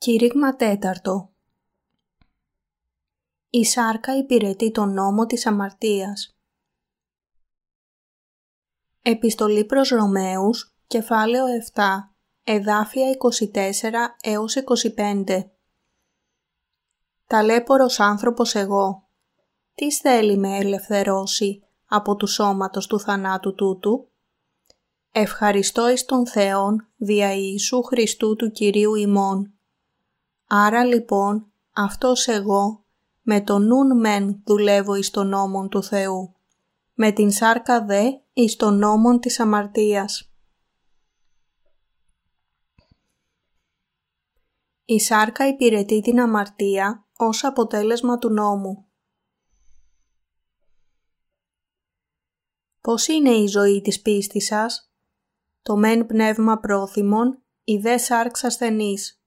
Κήρυγμα 0.00 0.56
τέταρτο 0.56 1.32
Η 3.50 3.64
σάρκα 3.64 4.16
υπηρετεί 4.16 4.70
τον 4.70 4.92
νόμο 4.92 5.26
της 5.26 5.46
αμαρτίας. 5.46 6.38
Επιστολή 9.02 9.64
προς 9.64 9.88
Ρωμαίους, 9.88 10.76
κεφάλαιο 10.86 11.44
7, 11.46 12.14
εδάφια 12.44 13.10
24 13.10 14.16
έως 14.20 14.56
25 14.56 15.50
Ταλέπορος 17.26 18.00
άνθρωπος 18.00 18.54
εγώ, 18.54 19.08
τι 19.74 19.92
θέλει 19.92 20.36
με 20.36 20.56
ελευθερώσει 20.56 21.62
από 21.86 22.16
του 22.16 22.26
σώματος 22.26 22.86
του 22.86 23.00
θανάτου 23.00 23.54
τούτου; 23.54 24.10
Ευχαριστώ 25.12 25.90
εις 25.90 26.04
τον 26.04 26.26
Θεόν 26.26 26.92
δια 26.96 27.32
Ιησού 27.32 27.82
Χριστού 27.82 28.36
του 28.36 28.50
Κυρίου 28.50 28.94
ημών 28.94 29.57
Άρα 30.50 30.84
λοιπόν 30.84 31.52
αυτός 31.72 32.26
εγώ 32.26 32.84
με 33.22 33.40
το 33.40 33.58
νουν 33.58 34.00
μεν 34.00 34.42
δουλεύω 34.44 34.94
εις 34.94 35.10
τον 35.10 35.28
νόμον 35.28 35.68
του 35.68 35.82
Θεού, 35.82 36.34
με 36.94 37.12
την 37.12 37.30
σάρκα 37.30 37.84
δε 37.84 38.02
εις 38.32 38.56
τον 38.56 38.78
νόμον 38.78 39.20
της 39.20 39.40
αμαρτίας. 39.40 40.32
Η 44.84 45.00
σάρκα 45.00 45.48
υπηρετεί 45.48 46.00
την 46.00 46.20
αμαρτία 46.20 47.06
ως 47.16 47.44
αποτέλεσμα 47.44 48.18
του 48.18 48.30
νόμου. 48.30 48.86
Πώς 52.80 53.06
είναι 53.06 53.30
η 53.30 53.46
ζωή 53.46 53.80
της 53.80 54.02
πίστης 54.02 54.46
σας; 54.46 54.92
Το 55.62 55.76
μεν 55.76 56.06
πνεύμα 56.06 56.58
πρόθυμον, 56.58 57.42
η 57.64 57.76
δε 57.76 57.98
σάρξ 57.98 58.44
ασθενής. 58.44 59.17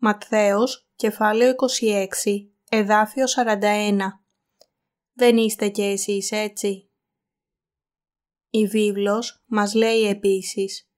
Ματθαίος, 0.00 0.88
κεφάλαιο 0.96 1.54
26, 1.54 2.52
εδάφιο 2.68 3.24
41. 3.26 3.98
Δεν 5.12 5.36
είστε 5.36 5.68
κι 5.68 5.82
εσείς 5.82 6.30
έτσι. 6.30 6.90
Η 8.50 8.66
βίβλος 8.66 9.42
μας 9.46 9.74
λέει 9.74 10.02
επίσης 10.02 10.90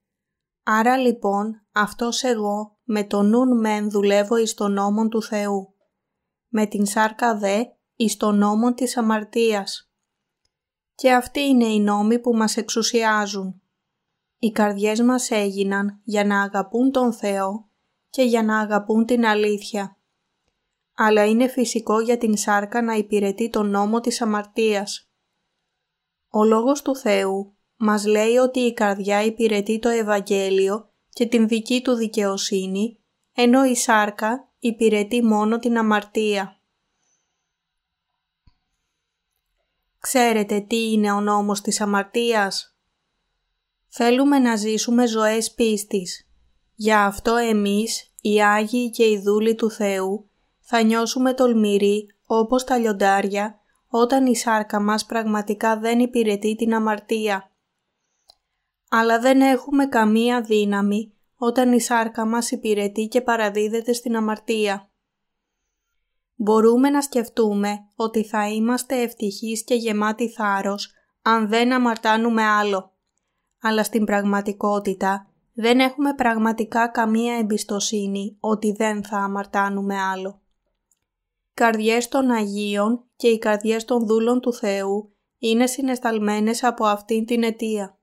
«Άρα 0.63 0.97
λοιπόν 0.97 1.67
αυτός 1.73 2.23
εγώ 2.23 2.79
με 2.83 3.05
το 3.05 3.23
νουν 3.23 3.61
μεν 3.61 3.91
δουλεύω 3.91 4.37
εις 4.37 4.55
τον 4.55 4.73
νόμον 4.73 5.09
του 5.09 5.23
Θεού, 5.23 5.75
με 6.49 6.67
την 6.67 6.87
σάρκα 6.87 7.39
δε 7.39 7.65
εις 7.95 8.17
τον 8.17 8.39
νόμον 8.39 8.75
της 8.75 8.97
αμαρτίας». 8.97 9.93
Και 10.95 11.13
αυτοί 11.13 11.41
είναι 11.41 11.67
οι 11.67 11.81
νόμοι 11.81 12.19
που 12.19 12.37
μας 12.37 12.57
εξουσιάζουν. 12.57 13.63
Οι 14.39 14.51
καρδιές 14.51 15.01
μας 15.01 15.31
έγιναν 15.31 16.01
για 16.05 16.25
να 16.25 16.43
αγαπούν 16.43 16.91
τον 16.91 17.13
Θεό 17.13 17.70
και 18.11 18.23
για 18.23 18.43
να 18.43 18.59
αγαπούν 18.59 19.07
την 19.07 19.27
αλήθεια. 19.27 19.97
Αλλά 20.95 21.27
είναι 21.27 21.49
φυσικό 21.49 22.01
για 22.01 22.19
την 22.19 22.37
σάρκα 22.37 22.83
να 22.83 22.95
υπηρετεί 22.95 23.51
τον 23.51 23.71
νόμο 23.71 24.01
της 24.01 24.23
αμαρτίας. 24.23 25.11
Ο 26.29 26.45
Λόγος 26.45 26.83
του 26.83 26.97
Θεού 26.97 27.57
μας 27.77 28.05
λέει 28.05 28.37
ότι 28.37 28.61
η 28.61 28.73
καρδιά 28.73 29.23
υπηρετεί 29.23 29.79
το 29.79 29.89
Ευαγγέλιο 29.89 30.91
και 31.11 31.27
την 31.27 31.49
δική 31.49 31.83
του 31.83 31.95
δικαιοσύνη, 31.95 32.99
ενώ 33.33 33.65
η 33.65 33.77
σάρκα 33.77 34.49
υπηρετεί 34.59 35.23
μόνο 35.23 35.59
την 35.59 35.79
αμαρτία. 35.79 36.61
Ξέρετε 39.99 40.61
τι 40.61 40.93
είναι 40.93 41.13
ο 41.13 41.21
νόμος 41.21 41.61
της 41.61 41.81
αμαρτίας; 41.81 42.75
Θέλουμε 43.89 44.39
να 44.39 44.57
ζήσουμε 44.57 45.07
ζωές 45.07 45.55
πίστης 45.55 46.30
Γι' 46.83 46.93
αυτό 46.93 47.37
εμείς, 47.37 48.13
οι 48.21 48.43
Άγιοι 48.43 48.91
και 48.91 49.05
οι 49.05 49.19
δούλοι 49.19 49.55
του 49.55 49.71
Θεού, 49.71 50.31
θα 50.61 50.83
νιώσουμε 50.83 51.35
τολμηροί 51.35 52.07
όπως 52.25 52.65
τα 52.65 52.79
λιοντάρια 52.79 53.61
όταν 53.89 54.27
η 54.27 54.37
σάρκα 54.37 54.81
μας 54.81 55.07
πραγματικά 55.07 55.79
δεν 55.79 55.99
υπηρετεί 55.99 56.57
την 56.57 56.75
αμαρτία. 56.75 57.51
Αλλά 58.89 59.19
δεν 59.19 59.41
έχουμε 59.41 59.87
καμία 59.87 60.43
δύναμη 60.43 61.13
όταν 61.37 61.73
η 61.73 61.81
σάρκα 61.81 62.27
μας 62.27 62.51
υπηρετεί 62.51 63.07
και 63.07 63.21
παραδίδεται 63.21 63.93
στην 63.93 64.17
αμαρτία. 64.17 64.91
Μπορούμε 66.35 66.91
να 66.91 67.03
σκεφτούμε 67.03 67.79
ότι 67.95 68.25
θα 68.25 68.49
είμαστε 68.49 69.03
ευτυχείς 69.03 69.65
και 69.65 69.75
γεμάτοι 69.75 70.29
θάρρος 70.29 70.93
αν 71.23 71.49
δεν 71.49 71.73
αμαρτάνουμε 71.73 72.43
άλλο. 72.43 72.93
Αλλά 73.61 73.85
στην 73.85 74.05
πραγματικότητα 74.05 75.30
δεν 75.53 75.81
έχουμε 75.81 76.15
πραγματικά 76.15 76.89
καμία 76.89 77.35
εμπιστοσύνη 77.35 78.37
ότι 78.41 78.73
δεν 78.73 79.05
θα 79.05 79.19
αμαρτάνουμε 79.19 80.01
άλλο. 80.01 80.41
Οι 81.49 81.63
καρδιές 81.63 82.09
των 82.09 82.31
Αγίων 82.31 83.05
και 83.17 83.29
οι 83.29 83.39
καρδιές 83.39 83.85
των 83.85 84.07
δούλων 84.07 84.41
του 84.41 84.53
Θεού 84.53 85.15
είναι 85.39 85.67
συνεσταλμένες 85.67 86.65
από 86.65 86.85
αυτήν 86.87 87.27
την 87.27 87.43
αιτία. 87.43 87.99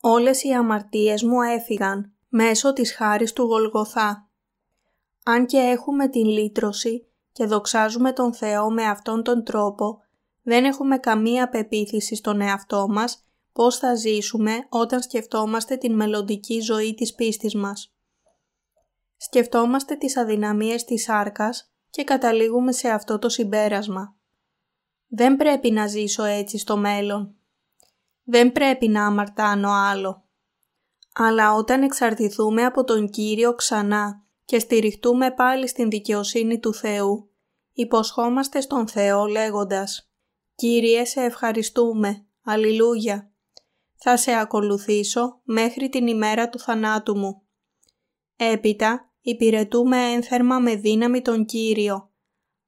Όλες 0.00 0.42
οι 0.42 0.50
αμαρτίες 0.50 1.22
μου 1.22 1.42
έφυγαν 1.42 2.12
μέσω 2.28 2.72
της 2.72 2.94
χάρης 2.94 3.32
του 3.32 3.42
Γολγοθά. 3.42 4.28
Αν 5.24 5.46
και 5.46 5.58
έχουμε 5.58 6.08
την 6.08 6.24
λύτρωση 6.24 7.06
και 7.32 7.46
δοξάζουμε 7.46 8.12
τον 8.12 8.34
Θεό 8.34 8.70
με 8.70 8.84
αυτόν 8.84 9.22
τον 9.22 9.44
τρόπο, 9.44 9.98
δεν 10.42 10.64
έχουμε 10.64 10.98
καμία 10.98 11.48
πεποίθηση 11.48 12.14
στον 12.14 12.40
εαυτό 12.40 12.86
μας 12.88 13.26
πώς 13.52 13.78
θα 13.78 13.94
ζήσουμε 13.94 14.66
όταν 14.68 15.02
σκεφτόμαστε 15.02 15.76
την 15.76 15.94
μελλοντική 15.94 16.60
ζωή 16.60 16.94
της 16.94 17.14
πίστης 17.14 17.54
μας. 17.54 17.94
Σκεφτόμαστε 19.16 19.94
τις 19.96 20.16
αδυναμίες 20.16 20.84
της 20.84 21.02
σάρκας 21.02 21.72
και 21.90 22.04
καταλήγουμε 22.04 22.72
σε 22.72 22.88
αυτό 22.88 23.18
το 23.18 23.28
συμπέρασμα. 23.28 24.16
Δεν 25.06 25.36
πρέπει 25.36 25.70
να 25.70 25.86
ζήσω 25.86 26.24
έτσι 26.24 26.58
στο 26.58 26.76
μέλλον. 26.76 27.34
Δεν 28.24 28.52
πρέπει 28.52 28.88
να 28.88 29.06
αμαρτάνω 29.06 29.70
άλλο. 29.70 30.24
Αλλά 31.14 31.54
όταν 31.54 31.82
εξαρτηθούμε 31.82 32.64
από 32.64 32.84
τον 32.84 33.08
Κύριο 33.10 33.54
ξανά 33.54 34.22
και 34.44 34.58
στηριχτούμε 34.58 35.30
πάλι 35.30 35.68
στην 35.68 35.90
δικαιοσύνη 35.90 36.58
του 36.58 36.74
Θεού, 36.74 37.30
υποσχόμαστε 37.72 38.60
στον 38.60 38.88
Θεό 38.88 39.26
λέγοντας 39.26 40.10
«Κύριε, 40.54 41.04
σε 41.04 41.20
ευχαριστούμε. 41.20 42.26
Αλληλούια 42.44 43.31
θα 44.04 44.16
σε 44.16 44.32
ακολουθήσω 44.32 45.40
μέχρι 45.42 45.88
την 45.88 46.06
ημέρα 46.06 46.48
του 46.48 46.58
θανάτου 46.58 47.18
μου. 47.18 47.42
Έπειτα 48.36 49.12
υπηρετούμε 49.20 49.96
ένθερμα 49.96 50.58
με 50.58 50.74
δύναμη 50.74 51.22
τον 51.22 51.44
Κύριο, 51.44 52.10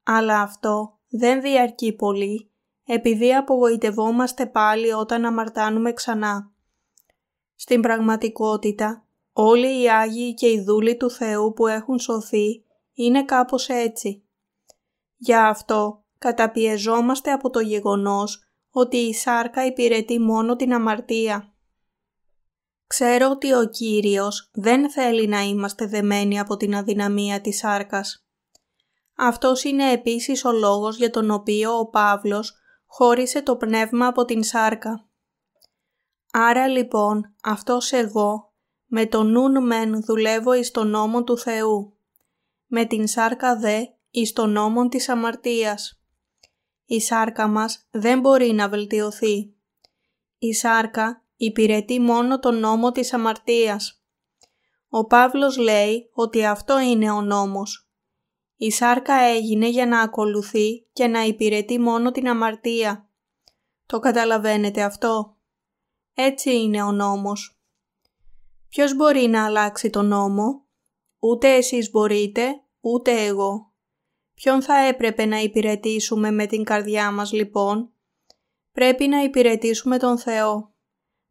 αλλά 0.03 0.41
αυτό 0.41 0.99
δεν 1.07 1.41
διαρκεί 1.41 1.93
πολύ 1.93 2.51
επειδή 2.83 3.35
απογοητευόμαστε 3.35 4.45
πάλι 4.45 4.91
όταν 4.91 5.25
αμαρτάνουμε 5.25 5.93
ξανά. 5.93 6.51
Στην 7.55 7.81
πραγματικότητα, 7.81 9.07
όλοι 9.33 9.81
οι 9.81 9.89
Άγιοι 9.89 10.33
και 10.33 10.47
οι 10.47 10.63
δούλοι 10.63 10.97
του 10.97 11.09
Θεού 11.09 11.53
που 11.53 11.67
έχουν 11.67 11.99
σωθεί 11.99 12.63
είναι 12.93 13.25
κάπως 13.25 13.69
έτσι. 13.69 14.23
Γι' 15.15 15.35
αυτό 15.35 16.03
καταπιεζόμαστε 16.17 17.31
από 17.31 17.49
το 17.49 17.59
γεγονός 17.59 18.44
ότι 18.77 18.97
η 18.97 19.13
σάρκα 19.13 19.65
υπηρετεί 19.65 20.19
μόνο 20.19 20.55
την 20.55 20.73
αμαρτία. 20.73 21.53
Ξέρω 22.87 23.29
ότι 23.29 23.53
ο 23.53 23.69
Κύριος 23.69 24.49
δεν 24.53 24.91
θέλει 24.91 25.27
να 25.27 25.41
είμαστε 25.41 25.85
δεμένοι 25.85 26.39
από 26.39 26.57
την 26.57 26.75
αδυναμία 26.75 27.41
της 27.41 27.57
σάρκας. 27.57 28.27
Αυτός 29.15 29.63
είναι 29.63 29.91
επίσης 29.91 30.45
ο 30.45 30.51
λόγος 30.51 30.97
για 30.97 31.09
τον 31.09 31.31
οποίο 31.31 31.77
ο 31.77 31.89
Παύλος 31.89 32.53
χώρισε 32.85 33.41
το 33.41 33.55
πνεύμα 33.55 34.07
από 34.07 34.25
την 34.25 34.43
σάρκα. 34.43 35.09
Άρα 36.31 36.67
λοιπόν 36.67 37.35
αυτός 37.43 37.91
εγώ 37.91 38.53
με 38.85 39.05
τον 39.05 39.31
νουν 39.31 39.65
μεν 39.65 40.03
δουλεύω 40.03 40.53
εις 40.53 40.71
τον 40.71 40.87
νόμο 40.87 41.23
του 41.23 41.37
Θεού, 41.37 41.97
με 42.65 42.85
την 42.85 43.07
σάρκα 43.07 43.57
δε 43.57 43.85
εις 44.09 44.33
τον 44.33 44.51
νόμο 44.51 44.87
της 44.87 45.09
αμαρτίας. 45.09 45.99
Η 46.85 46.99
σάρκα 47.01 47.47
μας 47.47 47.87
δεν 47.91 48.19
μπορεί 48.19 48.51
να 48.51 48.69
βελτιωθεί. 48.69 49.53
Η 50.37 50.53
σάρκα 50.53 51.23
υπηρετεί 51.35 51.99
μόνο 51.99 52.39
τον 52.39 52.59
νόμο 52.59 52.91
της 52.91 53.13
αμαρτίας. 53.13 54.03
Ο 54.89 55.05
Παύλος 55.05 55.57
λέει 55.57 56.09
ότι 56.13 56.45
αυτό 56.45 56.79
είναι 56.79 57.11
ο 57.11 57.21
νόμος. 57.21 57.89
Η 58.55 58.71
σάρκα 58.71 59.13
έγινε 59.13 59.67
για 59.67 59.85
να 59.85 60.01
ακολουθεί 60.01 60.87
και 60.93 61.07
να 61.07 61.21
υπηρετεί 61.21 61.79
μόνο 61.79 62.11
την 62.11 62.29
αμαρτία. 62.29 63.09
Το 63.85 63.99
καταλαβαίνετε 63.99 64.81
αυτό; 64.83 65.37
Έτσι 66.13 66.55
είναι 66.55 66.83
ο 66.83 66.91
νόμος. 66.91 67.59
Ποιος 68.69 68.95
μπορεί 68.95 69.27
να 69.27 69.45
αλλάξει 69.45 69.89
τον 69.89 70.05
νόμο; 70.05 70.65
Ούτε 71.19 71.55
εσείς 71.55 71.91
μπορείτε, 71.91 72.61
ούτε 72.79 73.11
εγώ. 73.25 73.73
Ποιον 74.35 74.61
θα 74.61 74.77
έπρεπε 74.77 75.25
να 75.25 75.37
υπηρετήσουμε 75.37 76.31
με 76.31 76.45
την 76.45 76.63
καρδιά 76.63 77.11
μας 77.11 77.31
λοιπόν; 77.31 77.89
Πρέπει 78.71 79.07
να 79.07 79.23
υπηρετήσουμε 79.23 79.97
τον 79.97 80.17
Θεό. 80.17 80.73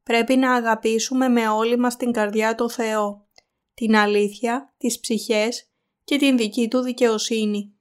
Πρέπει 0.03 0.37
να 0.37 0.55
αγαπήσουμε 0.55 1.29
με 1.29 1.49
όλη 1.49 1.79
μας 1.79 1.97
την 1.97 2.13
καρδιά 2.13 2.55
το 2.55 2.69
Θεό, 2.69 3.29
την 3.75 3.97
αλήθεια, 3.97 4.75
τις 4.77 5.01
ψυχές 5.01 5.71
και 6.05 6.17
την 6.17 6.37
δική 6.37 6.69
του 6.69 6.81
δικαιοσύνη. 6.81 7.79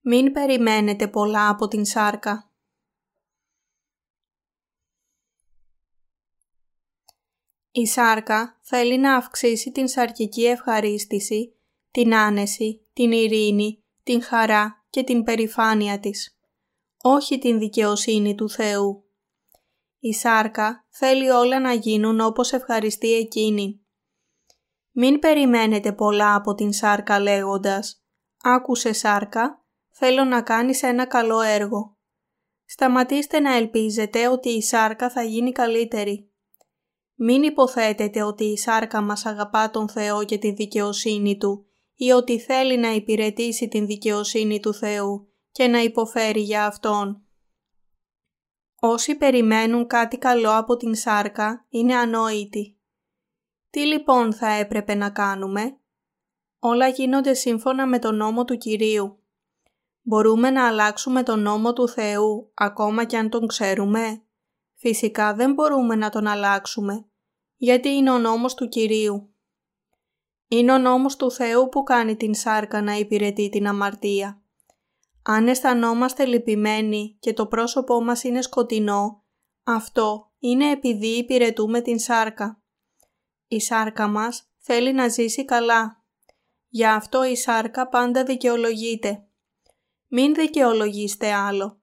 Μην 0.00 0.32
περιμένετε 0.32 1.08
πολλά 1.08 1.48
από 1.48 1.68
την 1.68 1.84
σάρκα. 1.84 2.49
Η 7.72 7.86
σάρκα 7.86 8.58
θέλει 8.60 8.98
να 8.98 9.16
αυξήσει 9.16 9.72
την 9.72 9.88
σαρκική 9.88 10.44
ευχαρίστηση, 10.44 11.54
την 11.90 12.14
άνεση, 12.14 12.86
την 12.92 13.12
ειρήνη, 13.12 13.84
την 14.02 14.22
χαρά 14.22 14.84
και 14.90 15.02
την 15.02 15.22
περηφάνεια 15.24 16.00
της, 16.00 16.38
όχι 17.02 17.38
την 17.38 17.58
δικαιοσύνη 17.58 18.34
του 18.34 18.50
Θεού. 18.50 19.04
Η 19.98 20.12
σάρκα 20.14 20.86
θέλει 20.88 21.30
όλα 21.30 21.60
να 21.60 21.72
γίνουν 21.72 22.20
όπως 22.20 22.52
ευχαριστεί 22.52 23.14
εκείνη. 23.14 23.80
Μην 24.90 25.18
περιμένετε 25.18 25.92
πολλά 25.92 26.34
από 26.34 26.54
την 26.54 26.72
σάρκα 26.72 27.20
λέγοντας 27.20 28.04
«Άκουσε 28.42 28.92
σάρκα, 28.92 29.64
θέλω 29.90 30.24
να 30.24 30.42
κάνεις 30.42 30.82
ένα 30.82 31.06
καλό 31.06 31.40
έργο». 31.40 31.96
Σταματήστε 32.64 33.40
να 33.40 33.54
ελπίζετε 33.56 34.28
ότι 34.28 34.48
η 34.48 34.62
σάρκα 34.62 35.10
θα 35.10 35.22
γίνει 35.22 35.52
καλύτερη. 35.52 36.29
Μην 37.22 37.42
υποθέτετε 37.42 38.22
ότι 38.22 38.44
η 38.44 38.56
σάρκα 38.56 39.00
μας 39.00 39.26
αγαπά 39.26 39.70
τον 39.70 39.88
Θεό 39.88 40.24
και 40.24 40.38
τη 40.38 40.52
δικαιοσύνη 40.52 41.36
Του 41.36 41.66
ή 41.94 42.10
ότι 42.10 42.40
θέλει 42.40 42.78
να 42.78 42.90
υπηρετήσει 42.90 43.68
την 43.68 43.86
δικαιοσύνη 43.86 44.60
του 44.60 44.74
Θεού 44.74 45.28
και 45.52 45.66
να 45.66 45.78
υποφέρει 45.78 46.40
για 46.40 46.66
Αυτόν. 46.66 47.22
Όσοι 48.80 49.16
περιμένουν 49.16 49.86
κάτι 49.86 50.18
καλό 50.18 50.56
από 50.56 50.76
την 50.76 50.94
σάρκα 50.94 51.66
είναι 51.68 51.94
ανόητοι. 51.94 52.78
Τι 53.70 53.80
λοιπόν 53.86 54.34
θα 54.34 54.48
έπρεπε 54.48 54.94
να 54.94 55.10
κάνουμε; 55.10 55.78
Όλα 56.58 56.88
γίνονται 56.88 57.34
σύμφωνα 57.34 57.86
με 57.86 57.98
τον 57.98 58.16
νόμο 58.16 58.44
του 58.44 58.56
Κυρίου. 58.56 59.18
Μπορούμε 60.02 60.50
να 60.50 60.66
αλλάξουμε 60.66 61.22
τον 61.22 61.40
νόμο 61.40 61.72
του 61.72 61.88
Θεού 61.88 62.50
ακόμα 62.54 63.04
και 63.04 63.16
αν 63.16 63.30
τον 63.30 63.46
ξέρουμε; 63.46 64.22
Φυσικά 64.74 65.34
δεν 65.34 65.52
μπορούμε 65.52 65.94
να 65.94 66.10
τον 66.10 66.26
αλλάξουμε, 66.26 67.09
γιατί 67.62 67.88
είναι 67.88 68.10
ο 68.10 68.18
νόμος 68.18 68.54
του 68.54 68.68
Κυρίου. 68.68 69.34
Είναι 70.48 70.72
ο 70.72 70.78
νόμος 70.78 71.16
του 71.16 71.30
Θεού 71.30 71.68
που 71.68 71.82
κάνει 71.82 72.16
την 72.16 72.34
σάρκα 72.34 72.82
να 72.82 72.94
υπηρετεί 72.94 73.48
την 73.48 73.66
αμαρτία. 73.66 74.42
Αν 75.22 75.48
αισθανόμαστε 75.48 76.24
λυπημένοι 76.24 77.16
και 77.20 77.32
το 77.32 77.46
πρόσωπό 77.46 78.02
μας 78.02 78.24
είναι 78.24 78.42
σκοτεινό, 78.42 79.24
αυτό 79.64 80.32
είναι 80.38 80.70
επειδή 80.70 81.06
υπηρετούμε 81.06 81.80
την 81.80 81.98
σάρκα. 81.98 82.62
Η 83.46 83.60
σάρκα 83.60 84.08
μας 84.08 84.50
θέλει 84.58 84.92
να 84.92 85.08
ζήσει 85.08 85.44
καλά. 85.44 86.04
Γι' 86.68 86.86
αυτό 86.86 87.24
η 87.24 87.36
σάρκα 87.36 87.88
πάντα 87.88 88.24
δικαιολογείται. 88.24 89.28
Μην 90.06 90.34
δικαιολογήστε 90.34 91.32
άλλο. 91.32 91.80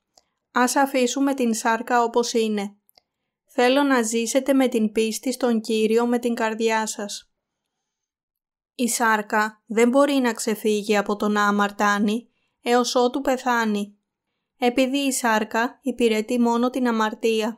Ας 0.51 0.75
αφήσουμε 0.75 1.33
την 1.33 1.53
σάρκα 1.53 2.03
όπως 2.03 2.33
είναι. 2.33 2.76
Θέλω 3.59 3.83
να 3.83 4.01
ζήσετε 4.01 4.53
με 4.53 4.67
την 4.67 4.91
πίστη 4.91 5.31
στον 5.31 5.61
Κύριο 5.61 6.07
με 6.07 6.19
την 6.19 6.33
καρδιά 6.33 6.85
σας. 6.85 7.31
Η 8.75 8.87
σάρκα 8.87 9.63
δεν 9.65 9.89
μπορεί 9.89 10.13
να 10.13 10.33
ξεφύγει 10.33 10.97
από 10.97 11.15
το 11.15 11.27
να 11.27 11.47
αμαρτάνει 11.47 12.29
έως 12.61 12.95
ότου 12.95 13.21
πεθάνει, 13.21 13.97
επειδή 14.57 14.97
η 14.97 15.11
σάρκα 15.11 15.79
υπηρετεί 15.81 16.39
μόνο 16.39 16.69
την 16.69 16.87
αμαρτία. 16.87 17.57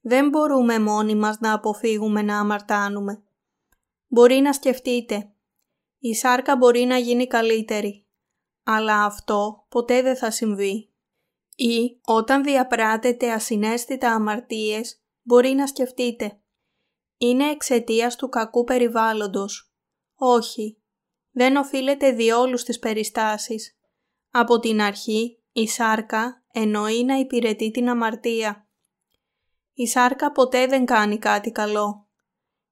Δεν 0.00 0.28
μπορούμε 0.28 0.78
μόνοι 0.78 1.14
μας 1.14 1.38
να 1.40 1.52
αποφύγουμε 1.52 2.22
να 2.22 2.38
αμαρτάνουμε. 2.38 3.22
Μπορεί 4.06 4.34
να 4.34 4.52
σκεφτείτε, 4.52 5.32
η 5.98 6.14
σάρκα 6.14 6.56
μπορεί 6.56 6.84
να 6.84 6.98
γίνει 6.98 7.26
καλύτερη, 7.26 8.06
αλλά 8.62 9.04
αυτό 9.04 9.66
ποτέ 9.68 10.02
δεν 10.02 10.16
θα 10.16 10.30
συμβεί. 10.30 10.91
Ή 11.54 12.00
όταν 12.04 12.42
διαπράτετε 12.42 13.32
ασυναίσθητα 13.32 14.12
αμαρτίες, 14.12 15.02
μπορεί 15.22 15.50
να 15.50 15.66
σκεφτείτε, 15.66 16.42
είναι 17.16 17.50
εξαιτίας 17.50 18.16
του 18.16 18.28
κακού 18.28 18.64
περιβάλλοντος. 18.64 19.72
Όχι, 20.14 20.82
δεν 21.30 21.56
οφείλεται 21.56 22.12
διόλου 22.12 22.56
στις 22.56 22.78
περιστάσεις. 22.78 23.78
Από 24.30 24.58
την 24.58 24.80
αρχή 24.80 25.42
η 25.52 25.68
σάρκα 25.68 26.44
εννοεί 26.52 27.04
να 27.04 27.14
υπηρετεί 27.14 27.70
την 27.70 27.88
αμαρτία. 27.88 28.68
Η 29.72 29.86
σάρκα 29.86 30.32
ποτέ 30.32 30.66
δεν 30.66 30.84
κάνει 30.84 31.18
κάτι 31.18 31.50
καλό. 31.50 32.08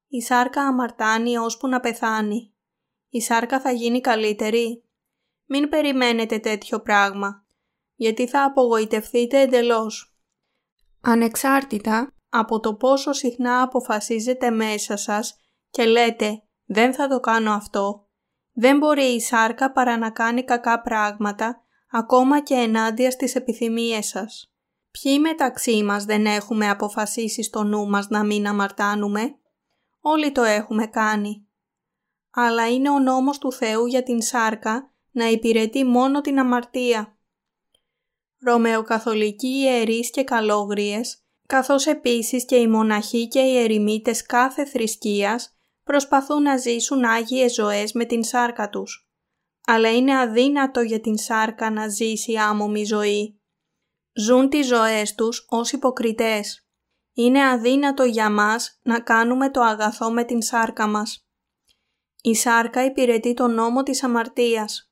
Η 0.08 0.20
σάρκα 0.20 0.62
αμαρτάνει 0.62 1.38
ώσπου 1.38 1.68
να 1.68 1.80
πεθάνει. 1.80 2.54
Η 3.08 3.20
σάρκα 3.20 3.60
θα 3.60 3.70
γίνει 3.70 4.00
καλύτερη. 4.00 4.84
Μην 5.44 5.68
περιμένετε 5.68 6.38
τέτοιο 6.38 6.80
πράγμα, 6.80 7.39
γιατί 8.00 8.26
θα 8.26 8.44
απογοητευτείτε 8.44 9.40
εντελώς. 9.40 10.14
Ανεξάρτητα 11.00 12.14
από 12.28 12.60
το 12.60 12.74
πόσο 12.74 13.12
συχνά 13.12 13.62
αποφασίζετε 13.62 14.50
μέσα 14.50 14.96
σας 14.96 15.36
και 15.70 15.84
λέτε 15.84 16.42
«δεν 16.64 16.94
θα 16.94 17.08
το 17.08 17.20
κάνω 17.20 17.52
αυτό», 17.52 18.08
δεν 18.52 18.78
μπορεί 18.78 19.02
η 19.02 19.20
σάρκα 19.20 19.72
παρά 19.72 19.98
να 19.98 20.10
κάνει 20.10 20.44
κακά 20.44 20.80
πράγματα, 20.80 21.62
ακόμα 21.90 22.42
και 22.42 22.54
ενάντια 22.54 23.10
στις 23.10 23.34
επιθυμίες 23.34 24.06
σας. 24.06 24.52
Ποιοι 24.90 25.18
μεταξύ 25.20 25.82
μας 25.82 26.04
δεν 26.04 26.26
έχουμε 26.26 26.68
αποφασίσει 26.68 27.42
στο 27.42 27.62
νου 27.62 27.88
μας 27.88 28.08
να 28.08 28.24
μην 28.24 28.46
αμαρτάνουμε; 28.46 29.34
Όλοι 30.00 30.32
το 30.32 30.42
έχουμε 30.42 30.86
κάνει. 30.86 31.48
Αλλά 32.30 32.70
είναι 32.70 32.90
ο 32.90 32.98
νόμος 32.98 33.38
του 33.38 33.52
Θεού 33.52 33.86
για 33.86 34.02
την 34.02 34.22
σάρκα 34.22 34.92
να 35.10 35.26
υπηρετεί 35.26 35.84
μόνο 35.84 36.20
την 36.20 36.38
αμαρτία. 36.38 37.14
Ρωμαιοκαθολικοί 38.44 39.48
ιερείς 39.48 40.10
και 40.10 40.24
καλόγριες, 40.24 41.24
καθώς 41.46 41.86
επίσης 41.86 42.44
και 42.44 42.56
οι 42.56 42.68
μοναχοί 42.68 43.28
και 43.28 43.40
οι 43.40 43.58
ερημίτες 43.58 44.26
κάθε 44.26 44.64
θρησκείας 44.64 45.58
προσπαθούν 45.82 46.42
να 46.42 46.56
ζήσουν 46.56 47.04
άγιες 47.04 47.54
ζωές 47.54 47.92
με 47.92 48.04
την 48.04 48.24
σάρκα 48.24 48.68
τους. 48.68 49.08
Αλλά 49.66 49.92
είναι 49.92 50.18
αδύνατο 50.18 50.80
για 50.80 51.00
την 51.00 51.18
σάρκα 51.18 51.70
να 51.70 51.88
ζήσει 51.88 52.36
άμομη 52.36 52.84
ζωή. 52.84 53.40
Ζουν 54.12 54.48
τις 54.48 54.66
ζωές 54.66 55.14
τους 55.14 55.46
ως 55.48 55.72
υποκριτές. 55.72 56.66
Είναι 57.12 57.48
αδύνατο 57.48 58.04
για 58.04 58.30
μας 58.30 58.80
να 58.82 59.00
κάνουμε 59.00 59.50
το 59.50 59.60
αγαθό 59.60 60.10
με 60.10 60.24
την 60.24 60.42
σάρκα 60.42 60.86
μας. 60.86 61.28
Η 62.22 62.34
σάρκα 62.34 62.84
υπηρετεί 62.84 63.34
τον 63.34 63.54
νόμο 63.54 63.82
της 63.82 64.02
αμαρτίας. 64.02 64.89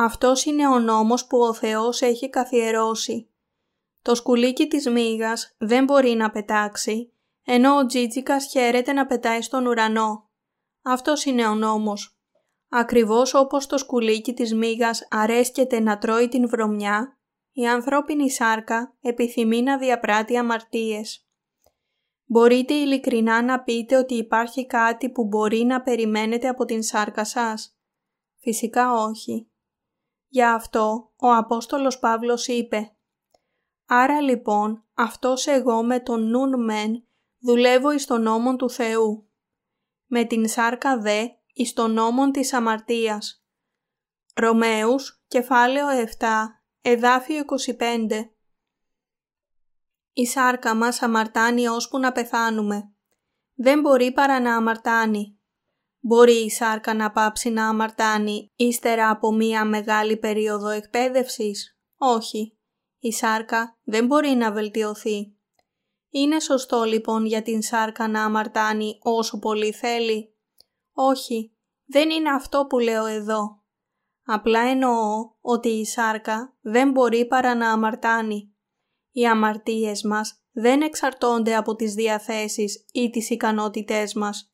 Αυτός 0.00 0.44
είναι 0.44 0.68
ο 0.68 0.78
νόμος 0.78 1.26
που 1.26 1.38
ο 1.38 1.54
Θεός 1.54 2.02
έχει 2.02 2.30
καθιερώσει. 2.30 3.30
Το 4.02 4.14
σκουλίκι 4.14 4.68
της 4.68 4.88
μύγας 4.88 5.54
δεν 5.58 5.84
μπορεί 5.84 6.10
να 6.10 6.30
πετάξει 6.30 7.12
ενώ 7.44 7.76
ο 7.76 7.86
Τζίτζικας 7.86 8.46
χαίρεται 8.46 8.92
να 8.92 9.06
πετάει 9.06 9.42
στον 9.42 9.66
ουρανό. 9.66 10.30
Αυτός 10.82 11.24
είναι 11.24 11.46
ο 11.46 11.54
νόμος. 11.54 12.18
Ακριβώς 12.68 13.34
όπως 13.34 13.66
το 13.66 13.78
σκουλίκι 13.78 14.34
της 14.34 14.54
μύγας 14.54 15.08
αρέσκεται 15.10 15.80
να 15.80 15.98
τρώει 15.98 16.28
την 16.28 16.48
βρωμιά, 16.48 17.18
η 17.52 17.68
ανθρώπινη 17.68 18.30
σάρκα 18.30 18.96
επιθυμεί 19.00 19.62
να 19.62 19.78
διαπράττει 19.78 20.36
αμαρτίες. 20.36 21.26
Μπορείτε 22.24 22.74
ειλικρινά 22.74 23.42
να 23.42 23.62
πείτε 23.62 23.96
ότι 23.96 24.14
υπάρχει 24.14 24.66
κάτι 24.66 25.10
που 25.10 25.24
μπορεί 25.24 25.64
να 25.64 25.82
περιμένετε 25.82 26.48
από 26.48 26.64
την 26.64 26.82
σάρκα 26.82 27.24
σας; 27.24 27.78
Φυσικά 28.40 28.92
όχι. 28.92 29.47
Γι' 30.28 30.44
αυτό 30.44 31.12
ο 31.16 31.34
Απόστολος 31.34 31.98
Παύλος 31.98 32.46
είπε 32.46 32.92
«Άρα 33.86 34.20
λοιπόν 34.20 34.84
αυτός 34.94 35.46
εγώ 35.46 35.82
με 35.82 36.00
τον 36.00 36.28
νουν 36.28 36.64
μεν 36.64 37.04
δουλεύω 37.38 37.90
εις 37.90 38.06
τον 38.06 38.22
νόμον 38.22 38.56
του 38.56 38.70
Θεού. 38.70 39.28
Με 40.06 40.24
την 40.24 40.48
σάρκα 40.48 40.98
δε 40.98 41.26
εις 41.52 41.72
τον 41.72 41.92
νόμον 41.92 42.32
της 42.32 42.52
αμαρτίας. 42.52 43.44
Ρωμαίους, 44.34 45.22
κεφάλαιο 45.28 45.86
7, 45.88 46.62
εδάφιο 46.82 47.44
25. 47.78 48.30
Η 50.12 50.26
σάρκα 50.26 50.74
μας 50.74 51.02
αμαρτάνει 51.02 51.68
ώσπου 51.68 51.98
να 51.98 52.12
πεθάνουμε. 52.12 52.92
Δεν 53.54 53.80
μπορεί 53.80 54.12
παρά 54.12 54.40
να 54.40 54.56
αμαρτάνει. 54.56 55.37
Μπορεί 56.00 56.44
η 56.44 56.50
σάρκα 56.50 56.94
να 56.94 57.12
πάψει 57.12 57.50
να 57.50 57.68
αμαρτάνει 57.68 58.52
ύστερα 58.56 59.10
από 59.10 59.32
μία 59.32 59.64
μεγάλη 59.64 60.16
περίοδο 60.16 60.68
εκπαίδευσης; 60.68 61.78
Όχι. 61.96 62.58
Η 63.00 63.12
σάρκα 63.12 63.78
δεν 63.82 64.06
μπορεί 64.06 64.28
να 64.28 64.52
βελτιωθεί. 64.52 65.36
Είναι 66.10 66.40
σωστό 66.40 66.82
λοιπόν 66.82 67.26
για 67.26 67.42
την 67.42 67.62
σάρκα 67.62 68.08
να 68.08 68.24
αμαρτάνει 68.24 68.98
όσο 69.02 69.38
πολύ 69.38 69.72
θέλει; 69.72 70.36
Όχι, 70.92 71.56
δεν 71.84 72.10
είναι 72.10 72.30
αυτό 72.30 72.66
που 72.66 72.78
λέω 72.78 73.06
εδώ. 73.06 73.62
Απλά 74.24 74.60
εννοώ 74.60 75.30
ότι 75.40 75.68
η 75.68 75.84
σάρκα 75.84 76.56
δεν 76.60 76.90
μπορεί 76.90 77.26
παρά 77.26 77.54
να 77.54 77.72
αμαρτάνει. 77.72 78.52
Οι 79.10 79.26
αμαρτίες 79.26 80.02
μας 80.02 80.42
δεν 80.52 80.82
εξαρτώνται 80.82 81.56
από 81.56 81.74
τις 81.74 81.94
διαθέσεις 81.94 82.84
ή 82.92 83.10
τις 83.10 83.30
ικανότητές 83.30 84.14
μας. 84.14 84.52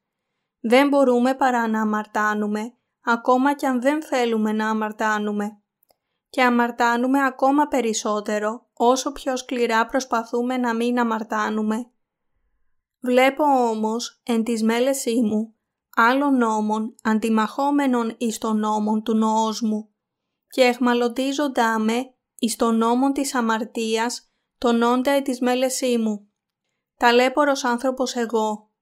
Δεν 0.67 0.89
μπορούμε 0.89 1.35
παρά 1.35 1.69
να 1.69 1.81
αμαρτάνουμε, 1.81 2.75
ακόμα 3.05 3.55
κι 3.55 3.67
αν 3.67 3.81
δεν 3.81 4.03
θέλουμε 4.03 4.53
να 4.53 4.69
αμαρτάνουμε. 4.69 5.63
Και 6.29 6.43
αμαρτάνουμε 6.43 7.25
ακόμα 7.25 7.67
περισσότερο 7.67 8.67
όσο 8.73 9.13
πιο 9.13 9.37
σκληρά 9.37 9.87
προσπαθούμε 9.87 10.57
να 10.57 10.75
μην 10.75 10.99
αμαρτάνουμε. 10.99 11.91
Βλέπω 13.01 13.45
όμως 13.45 14.21
εν 14.23 14.45
της 14.45 14.63
μέλεσή 14.63 15.21
μου 15.21 15.55
άλλων 15.95 16.37
νόμων 16.37 16.95
αντιμαχόμενων 17.03 18.15
εις 18.19 18.39
των 18.39 18.59
νόμων 18.59 19.03
του 19.03 19.15
νοός 19.15 19.61
μου 19.61 19.89
και 20.49 20.63
εχμαλωτίζοντά 20.63 21.79
με 21.79 22.15
εις 22.39 22.57
των 22.57 22.77
νόμων 22.77 23.13
της 23.13 23.35
αμαρτίας 23.35 24.29
όντα 24.65 25.17
εις 25.17 25.23
της 25.23 25.41
μέλεσή 25.41 25.99
μου. 25.99 26.29
Ταλέπορος 26.97 27.65
άνθρωπος 27.65 28.15
εγώ. 28.15 28.74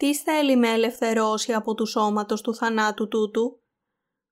Τι 0.00 0.14
θέλει 0.14 0.56
με 0.56 0.68
ελευθερώσει 0.68 1.52
από 1.52 1.74
του 1.74 1.86
σώματος 1.86 2.40
του 2.40 2.54
θανάτου 2.54 3.08
τούτου; 3.08 3.62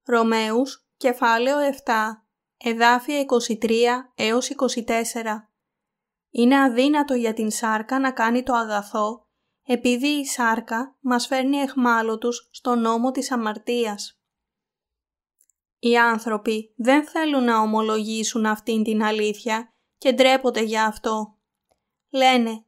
Ρωμαίους, 0.04 0.86
κεφάλαιο 0.96 1.58
7, 1.58 1.92
εδάφια 2.56 3.24
23 3.60 4.12
έως 4.14 4.48
24. 4.48 4.84
Είναι 6.30 6.60
αδύνατο 6.60 7.14
για 7.14 7.32
την 7.32 7.50
σάρκα 7.50 7.98
να 7.98 8.12
κάνει 8.12 8.42
το 8.42 8.52
αγαθό 8.52 9.26
επειδή 9.62 10.06
η 10.06 10.24
σάρκα 10.24 10.96
μας 11.00 11.26
φέρνει 11.26 11.56
εχμάλωτους 11.56 12.48
στο 12.52 12.74
νόμο 12.74 13.10
της 13.10 13.30
αμαρτίας. 13.30 14.20
Οι 15.78 15.98
άνθρωποι 15.98 16.74
δεν 16.76 17.08
θέλουν 17.08 17.44
να 17.44 17.60
ομολογήσουν 17.60 18.46
αυτήν 18.46 18.82
την 18.82 19.02
αλήθεια 19.02 19.74
και 19.98 20.12
ντρέπονται 20.12 20.62
για 20.62 20.84
αυτό. 20.84 21.38
Λένε, 22.10 22.64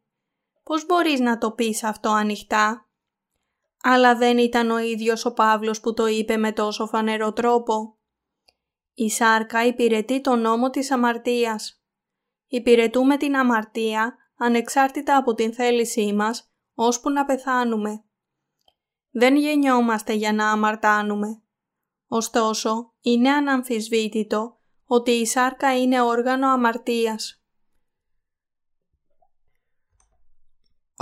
πώς 0.62 0.86
μπορείς 0.86 1.20
να 1.20 1.38
το 1.38 1.52
πεις 1.52 1.84
αυτό 1.84 2.10
ανοιχτά; 2.10 2.84
Αλλά 3.82 4.16
δεν 4.16 4.38
ήταν 4.38 4.70
ο 4.70 4.78
ίδιος 4.78 5.24
ο 5.24 5.32
Παύλος 5.32 5.80
που 5.80 5.94
το 5.94 6.06
είπε 6.06 6.36
με 6.36 6.52
τόσο 6.52 6.86
φανερό 6.86 7.32
τρόπο. 7.32 7.98
Η 8.94 9.10
σάρκα 9.10 9.66
υπηρετεί 9.66 10.20
τον 10.20 10.40
νόμο 10.40 10.70
της 10.70 10.90
αμαρτίας. 10.90 11.82
Υπηρετούμε 12.46 13.16
την 13.16 13.36
αμαρτία 13.36 14.16
ανεξάρτητα 14.36 15.16
από 15.16 15.34
την 15.34 15.54
θέλησή 15.54 16.12
μας 16.12 16.52
ώσπου 16.74 17.10
να 17.10 17.24
πεθάνουμε. 17.24 18.04
Δεν 19.10 19.36
γεννιόμαστε 19.36 20.12
για 20.12 20.32
να 20.32 20.50
αμαρτάνουμε. 20.50 21.42
Ωστόσο, 22.06 22.94
είναι 23.00 23.30
αναμφισβήτητο 23.30 24.58
ότι 24.84 25.10
η 25.10 25.26
σάρκα 25.26 25.78
είναι 25.80 26.00
όργανο 26.00 26.48
αμαρτίας. 26.48 27.39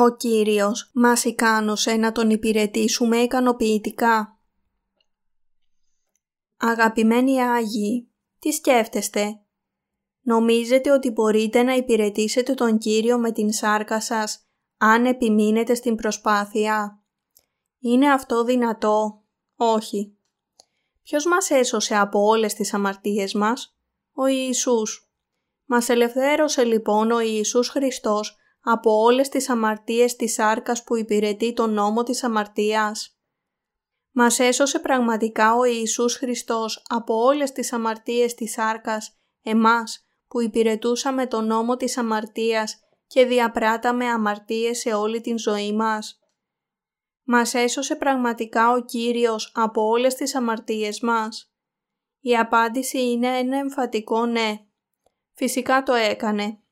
Ο 0.00 0.16
Κύριος 0.16 0.90
μας 0.94 1.24
ικάνωσε 1.24 1.96
να 1.96 2.12
τον 2.12 2.30
υπηρετήσουμε 2.30 3.16
ικανοποιητικά. 3.16 4.38
Αγαπημένοι 6.56 7.42
Άγιοι, 7.42 8.10
τι 8.38 8.52
σκέφτεστε; 8.52 9.40
Νομίζετε 10.20 10.90
ότι 10.90 11.10
μπορείτε 11.10 11.62
να 11.62 11.72
υπηρετήσετε 11.72 12.54
τον 12.54 12.78
Κύριο 12.78 13.18
με 13.18 13.32
την 13.32 13.52
σάρκα 13.52 14.00
σας 14.00 14.46
αν 14.76 15.06
επιμείνετε 15.06 15.74
στην 15.74 15.94
προσπάθεια; 15.94 17.02
Είναι 17.78 18.12
αυτό 18.12 18.44
δυνατό; 18.44 19.22
Όχι. 19.56 20.16
Ποιος 21.02 21.26
μας 21.26 21.50
έσωσε 21.50 21.96
από 21.96 22.20
όλες 22.24 22.54
τις 22.54 22.74
αμαρτίες 22.74 23.34
μας; 23.34 23.76
Ο 24.12 24.26
Ιησούς. 24.26 25.10
Μας 25.64 25.88
ελευθέρωσε 25.88 26.64
λοιπόν 26.64 27.10
ο 27.10 27.20
Ιησούς 27.20 27.68
Χριστός 27.68 28.36
από 28.70 28.90
όλες 29.00 29.28
τις 29.28 29.48
αμαρτίες 29.48 30.16
της 30.16 30.32
σάρκας 30.32 30.84
που 30.84 30.96
υπηρετεί 30.96 31.52
τον 31.52 31.72
νόμο 31.72 32.02
της 32.02 32.24
αμαρτίας. 32.24 33.18
Μας 34.10 34.38
έσωσε 34.38 34.78
πραγματικά 34.78 35.54
ο 35.54 35.64
Ιησούς 35.64 36.16
Χριστός 36.16 36.82
από 36.88 37.14
όλες 37.14 37.52
τις 37.52 37.72
αμαρτίες 37.72 38.34
της 38.34 38.52
σάρκας, 38.52 39.18
εμάς 39.42 40.06
που 40.26 40.40
υπηρετούσαμε 40.40 41.26
τον 41.26 41.46
νόμο 41.46 41.76
της 41.76 41.96
αμαρτίας 41.96 42.80
και 43.06 43.24
διαπράταμε 43.24 44.06
αμαρτίες 44.06 44.78
σε 44.78 44.94
όλη 44.94 45.20
την 45.20 45.38
ζωή 45.38 45.72
μας. 45.72 46.20
Μας 47.22 47.54
έσωσε 47.54 47.96
πραγματικά 47.96 48.72
ο 48.72 48.84
Κύριος 48.84 49.52
από 49.54 49.82
όλες 49.82 50.14
τις 50.14 50.34
αμαρτίες 50.34 51.00
μας. 51.00 51.52
Η 52.20 52.36
απάντηση 52.36 53.10
είναι 53.10 53.38
ένα 53.38 53.58
εμφατικό 53.58 54.26
ναι. 54.26 54.66
Φυσικά 55.32 55.82
το 55.82 55.94
έκανε. 55.94 56.62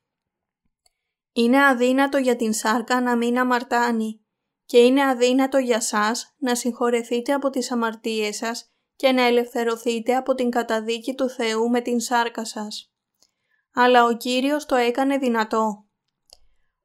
Είναι 1.39 1.67
αδύνατο 1.67 2.19
για 2.19 2.37
την 2.37 2.53
σάρκα 2.53 3.01
να 3.01 3.17
μην 3.17 3.39
αμαρτάνει 3.39 4.21
και 4.65 4.79
είναι 4.79 5.05
αδύνατο 5.05 5.59
για 5.59 5.81
σας 5.81 6.35
να 6.39 6.55
συγχωρεθείτε 6.55 7.33
από 7.33 7.51
τις 7.51 7.71
αμαρτίες 7.71 8.37
σας 8.37 8.71
και 8.97 9.13
να 9.13 9.23
ελευθερωθείτε 9.23 10.17
από 10.17 10.35
την 10.35 10.51
καταδίκη 10.51 11.15
του 11.15 11.29
Θεού 11.29 11.71
με 11.71 11.81
την 11.81 12.01
σάρκα 12.01 12.45
σας. 12.45 12.93
Αλλά 13.75 14.05
ο 14.05 14.17
Κύριος 14.17 14.67
το 14.67 14.75
έκανε 14.75 15.19
δυνατό. 15.19 15.87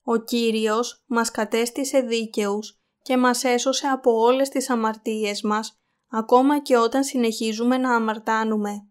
Ο 0.03 0.17
Κύριος 0.17 1.03
μας 1.07 1.31
κατέστησε 1.31 1.99
δίκαιους 1.99 2.81
και 3.01 3.17
μας 3.17 3.43
έσωσε 3.43 3.87
από 3.87 4.11
όλες 4.11 4.49
τις 4.49 4.69
αμαρτίες 4.69 5.41
μας, 5.41 5.81
ακόμα 6.09 6.59
και 6.59 6.77
όταν 6.77 7.03
συνεχίζουμε 7.03 7.77
να 7.77 7.95
αμαρτάνουμε. 7.95 8.90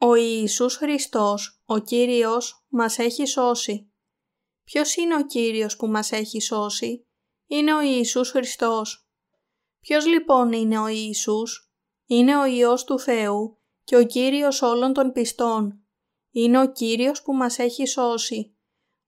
Ο 0.00 0.14
Ιησούς 0.14 0.76
Χριστός, 0.76 1.62
ο 1.64 1.78
Κύριος, 1.78 2.66
μας 2.68 2.98
έχει 2.98 3.26
σώσει. 3.26 3.92
Ποιος 4.64 4.96
είναι 4.96 5.16
ο 5.16 5.26
Κύριος 5.26 5.76
που 5.76 5.86
μας 5.86 6.12
έχει 6.12 6.40
σώσει; 6.40 7.06
Είναι 7.46 7.74
ο 7.74 7.80
Ιησούς 7.80 8.30
Χριστός. 8.30 9.08
Ποιος 9.80 10.06
λοιπόν 10.06 10.52
είναι 10.52 10.78
ο 10.78 10.86
Ιησούς; 10.86 11.72
Είναι 12.06 12.36
ο 12.36 12.44
Υιός 12.44 12.84
του 12.84 12.98
Θεού 12.98 13.58
και 13.84 13.96
ο 13.96 14.06
Κύριος 14.06 14.62
όλων 14.62 14.92
των 14.92 15.12
πιστών. 15.12 15.82
Είναι 16.30 16.60
ο 16.60 16.72
Κύριος 16.72 17.22
που 17.22 17.34
μας 17.34 17.58
έχει 17.58 17.86
σώσει. 17.86 18.56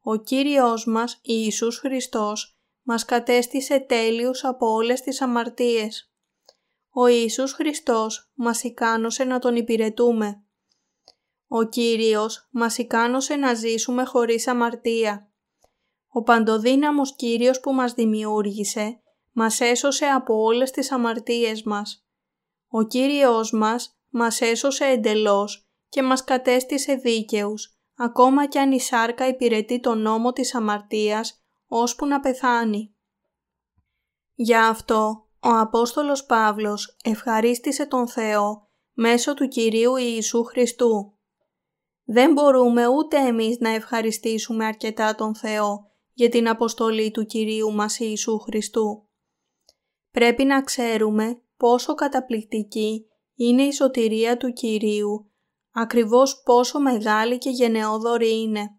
Ο 0.00 0.16
Κύριος 0.16 0.87
μας, 0.87 1.20
Ιησούς 1.23 1.78
Χριστός, 1.78 2.59
μας 2.82 3.04
κατέστησε 3.04 3.80
τέλειους 3.80 4.44
από 4.44 4.66
όλες 4.66 5.00
τις 5.00 5.20
αμαρτίες. 5.20 6.12
Ο 6.90 7.06
Ιησούς 7.06 7.52
Χριστός 7.52 8.30
μας 8.35 8.62
ικάνωσε 8.62 9.25
να 9.25 9.38
Τον 9.38 9.56
υπηρετούμε. 9.56 10.44
Ο 11.52 11.64
Κύριος 11.64 12.49
μας 12.50 12.78
ικάνωσε 12.78 13.37
να 13.37 13.54
ζήσουμε 13.54 14.04
χωρίς 14.04 14.47
αμαρτία. 14.47 15.33
Ο 16.09 16.23
παντοδύναμος 16.23 17.14
Κύριος 17.16 17.61
που 17.61 17.73
μας 17.73 17.92
δημιούργησε, 17.92 19.00
μας 19.33 19.61
έσωσε 19.61 20.07
από 20.07 20.42
όλες 20.42 20.71
τις 20.71 20.92
αμαρτίες 20.92 21.62
μας. 21.62 22.07
Ο 22.69 22.83
Κύριος 22.83 23.52
μας 23.52 23.99
μας 24.09 24.40
έσωσε 24.40 24.85
εντελώς 24.85 25.71
και 25.88 26.02
μας 26.02 26.25
κατέστησε 26.25 26.95
δίκαιους 26.95 27.78
ακόμα 27.95 28.47
κι 28.47 28.59
αν 28.59 28.73
η 28.73 28.80
σάρκα 28.80 29.28
υπηρετεί 29.28 29.80
τον 29.80 29.99
νόμο 29.99 30.33
της 30.33 30.54
αμαρτίας, 30.54 31.45
ώσπου 31.66 32.07
να 32.07 32.21
πεθάνει. 32.21 32.95
Γι' 34.35 34.57
αυτό, 34.57 35.28
ο 35.40 35.49
Απόστολος 35.49 36.26
Παύλος 36.26 36.97
ευχαρίστησε 37.04 37.87
τον 37.87 38.09
Θεό 38.09 38.69
μέσω 38.92 39.35
του 39.35 39.49
Κυρίου 39.49 39.97
Ιησού 39.97 40.45
Χριστού. 40.45 41.14
Δεν 42.12 42.32
μπορούμε 42.32 42.86
ούτε 42.86 43.16
εμείς 43.16 43.58
να 43.58 43.68
ευχαριστήσουμε 43.68 44.64
αρκετά 44.64 45.14
τον 45.14 45.34
Θεό 45.34 45.90
για 46.12 46.28
την 46.28 46.48
αποστολή 46.48 47.10
του 47.10 47.26
Κυρίου 47.26 47.72
μας 47.72 47.98
Ιησού 47.98 48.38
Χριστού. 48.38 49.08
Πρέπει 50.10 50.44
να 50.44 50.62
ξέρουμε 50.62 51.42
πόσο 51.56 51.94
καταπληκτική 51.94 53.06
είναι 53.34 53.62
η 53.62 53.72
σωτηρία 53.72 54.36
του 54.36 54.52
Κυρίου 54.52 55.30
ακριβώς 55.72 56.42
πόσο 56.42 56.80
μεγάλη 56.80 57.38
και 57.38 57.50
γενναιόδορη 57.50 58.40
είναι. 58.40 58.78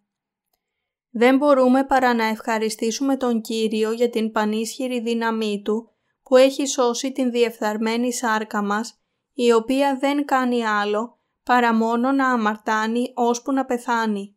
Δεν 1.09 1.37
μπορούμε 1.37 1.83
παρά 1.83 2.13
να 2.13 2.25
ευχαριστήσουμε 2.25 3.17
τον 3.17 3.41
Κύριο 3.41 3.91
για 3.91 4.09
την 4.09 4.31
πανίσχυρη 4.31 5.01
δύναμή 5.01 5.61
Του 5.61 5.91
που 6.23 6.37
έχει 6.37 6.65
σώσει 6.65 7.11
την 7.11 7.31
διεφθαρμένη 7.31 8.13
σάρκα 8.13 8.63
μας, 8.63 9.01
η 9.33 9.51
οποία 9.51 9.97
δεν 9.99 10.25
κάνει 10.25 10.65
άλλο 10.65 11.20
παρά 11.43 11.73
μόνο 11.73 12.11
να 12.11 12.31
αμαρτάνει 12.31 13.11
ώσπου 13.15 13.51
να 13.51 13.65
πεθάνει. 13.65 14.35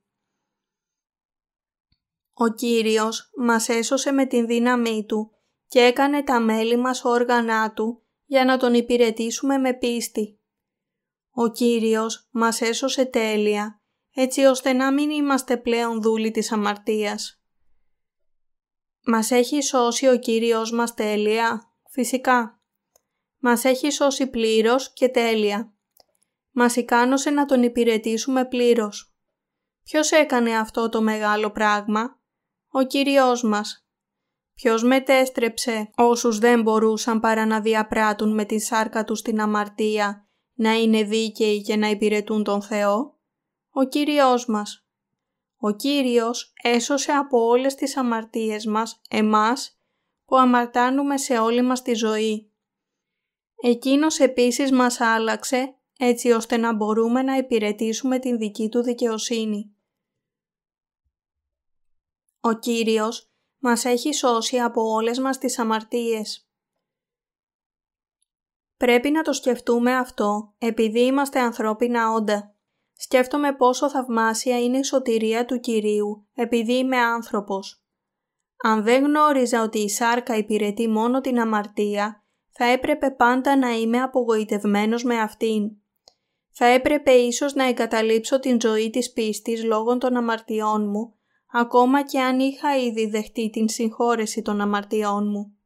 Ο 2.32 2.49
Κύριος 2.49 3.30
μας 3.37 3.68
έσωσε 3.68 4.12
με 4.12 4.26
την 4.26 4.46
δύναμή 4.46 5.04
Του 5.06 5.30
και 5.66 5.80
έκανε 5.80 6.23
τα 6.23 6.40
μέλη 6.40 6.76
μας 6.76 7.04
όργανά 7.04 7.73
Του 7.73 8.02
για 8.25 8.44
να 8.44 8.56
Τον 8.56 8.75
υπηρετήσουμε 8.75 9.58
με 9.58 9.75
πίστη. 9.75 10.38
Ο 11.30 11.50
Κύριος 11.50 12.28
μας 12.30 12.61
έσωσε 12.61 13.04
τέλεια, 13.04 13.82
έτσι 14.14 14.44
ώστε 14.44 14.73
να 14.73 14.92
μην 14.92 15.11
είμαστε 15.11 15.56
πλέον 15.56 16.02
δούλοι 16.02 16.30
της 16.30 16.52
αμαρτίας. 16.52 17.42
Μας 19.06 19.30
έχει 19.30 19.62
σώσει 19.62 20.08
ο 20.08 20.18
Κύριος 20.18 20.73
μας 20.73 20.94
τέλεια, 20.94 21.73
φυσικά. 21.90 22.62
Μας 23.38 23.64
έχει 23.64 23.90
σώσει 23.90 24.26
πλήρως 24.26 24.92
και 24.92 25.08
τέλεια. 25.08 25.74
Μας 26.56 26.76
ικάνωσε 26.76 27.30
να 27.30 27.44
Τον 27.44 27.62
υπηρετήσουμε 27.62 28.44
πλήρως. 28.44 29.14
Ποιος 29.82 30.11
έκανε 30.11 30.58
αυτό 30.58 30.88
το 30.88 31.02
μεγάλο 31.02 31.50
πράγμα; 31.50 32.20
Ο 32.68 32.82
Κύριος 32.82 33.42
μας. 33.42 33.87
Ποιος 34.54 34.82
μετέστρεψε 34.82 35.90
όσους 35.96 36.38
δεν 36.38 36.62
μπορούσαν 36.62 37.20
παρά 37.20 37.46
να 37.46 37.61
διαπράττουν 37.61 38.34
με 38.34 38.44
τη 38.44 38.61
σάρκα 38.61 39.04
τους 39.04 39.23
την 39.23 39.40
αμαρτία, 39.40 40.28
να 40.54 40.73
είναι 40.73 41.02
δίκαιοι 41.02 41.62
και 41.62 41.76
να 41.76 41.88
υπηρετούν 41.88 42.44
τον 42.44 42.62
Θεό; 42.62 43.18
Ο 43.70 43.84
Κύριος 43.84 44.46
μας. 44.46 44.87
Ο 45.56 45.70
Κύριος 45.70 46.52
έσωσε 46.62 47.12
από 47.12 47.46
όλες 47.46 47.75
τις 47.75 47.96
αμαρτίες 47.96 48.66
μας 48.66 49.00
εμάς 49.08 49.78
που 50.25 50.37
αμαρτάνουμε 50.37 51.18
σε 51.18 51.38
όλη 51.38 51.62
μας 51.62 51.82
τη 51.82 51.94
ζωή. 51.94 52.52
Εκείνος 53.62 54.18
επίσης 54.18 54.73
μας 54.73 55.00
άλλαξε 55.00 55.78
έτσι 55.98 56.30
ώστε 56.30 56.56
να 56.56 56.74
μπορούμε 56.74 57.22
να 57.22 57.36
υπηρετήσουμε 57.36 58.18
την 58.18 58.38
δική 58.38 58.68
Του 58.68 58.82
δικαιοσύνη. 58.82 59.76
Ο 62.40 62.52
Κύριος 62.52 63.32
μας 63.58 63.84
έχει 63.84 64.12
σώσει 64.12 64.60
από 64.60 64.82
όλες 64.82 65.18
μας 65.18 65.38
τις 65.38 65.58
αμαρτίες. 65.58 66.48
Πρέπει 68.76 69.10
να 69.10 69.22
το 69.22 69.32
σκεφτούμε 69.32 69.96
αυτό 69.96 70.54
επειδή 70.58 71.00
είμαστε 71.00 71.40
ανθρώπινα 71.40 72.12
όντα. 72.12 72.56
Σκέφτομαι 72.92 73.54
πόσο 73.54 73.90
θαυμάσια 73.90 74.62
είναι 74.62 74.78
η 74.78 74.82
σωτηρία 74.82 75.44
του 75.44 75.60
Κυρίου 75.60 76.26
επειδή 76.34 76.72
είμαι 76.72 76.98
άνθρωπος. 76.98 77.84
Αν 78.56 78.82
δεν 78.82 79.04
γνώριζα 79.04 79.62
ότι 79.62 79.78
η 79.78 79.88
σάρκα 79.88 80.36
υπηρετεί 80.36 80.88
μόνο 80.88 81.20
την 81.20 81.40
αμαρτία, 81.40 82.24
θα 82.50 82.64
έπρεπε 82.64 83.10
πάντα 83.10 83.56
να 83.56 83.70
είμαι 83.70 84.02
απογοητευμένος 84.02 85.04
με 85.04 85.20
αυτήν. 85.20 85.84
Θα 86.56 86.66
έπρεπε 86.66 87.11
ίσως 87.11 87.54
να 87.54 87.64
εγκαταλείψω 87.64 88.40
την 88.40 88.61
ζωή 88.61 88.90
της 88.90 89.12
πίστης 89.12 89.64
λόγω 89.64 89.99
των 89.99 90.16
αμαρτιών 90.16 90.88
μου, 90.88 91.14
ακόμα 91.52 92.02
και 92.02 92.20
αν 92.20 92.38
είχα 92.38 92.76
ήδη 92.76 93.06
δεχτεί 93.06 93.50
την 93.50 93.68
συγχώρεση 93.68 94.42
των 94.42 94.61
αμαρτιών 94.61 95.28
μου. 95.28 95.56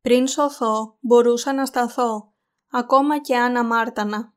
Πριν 0.00 0.26
σωθώ, 0.26 0.96
μπορούσα 1.00 1.52
να 1.52 1.66
σταθώ, 1.66 2.32
ακόμα 2.70 3.20
και 3.20 3.36
αν 3.36 3.56
αμάρτανα. 3.56 4.34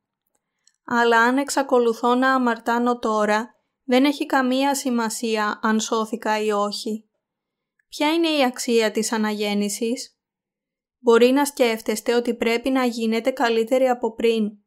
Αλλά 0.86 1.22
αν 1.22 1.38
εξακολουθώ 1.38 2.16
να 2.16 2.34
αμαρτάνω 2.34 3.00
τώρα, 3.00 3.56
δεν 3.84 4.06
έχει 4.06 4.26
καμία 4.26 4.76
σημασία 4.76 5.60
αν 5.62 5.80
σώθηκα 5.80 6.44
ή 6.44 6.52
όχι. 6.52 7.10
Ποια 7.88 8.14
είναι 8.14 8.30
η 8.30 8.44
αξία 8.44 8.92
της 8.92 9.12
αναγέννησης; 9.12 10.16
Μπορεί 11.00 11.32
να 11.32 11.46
σκέφτεστε 11.46 12.16
ότι 12.16 12.36
πρέπει 12.36 12.70
να 12.70 12.86
γίνετε 12.86 13.32
καλύτεροι 13.32 13.88
από 13.88 14.14
πριν. 14.14 14.61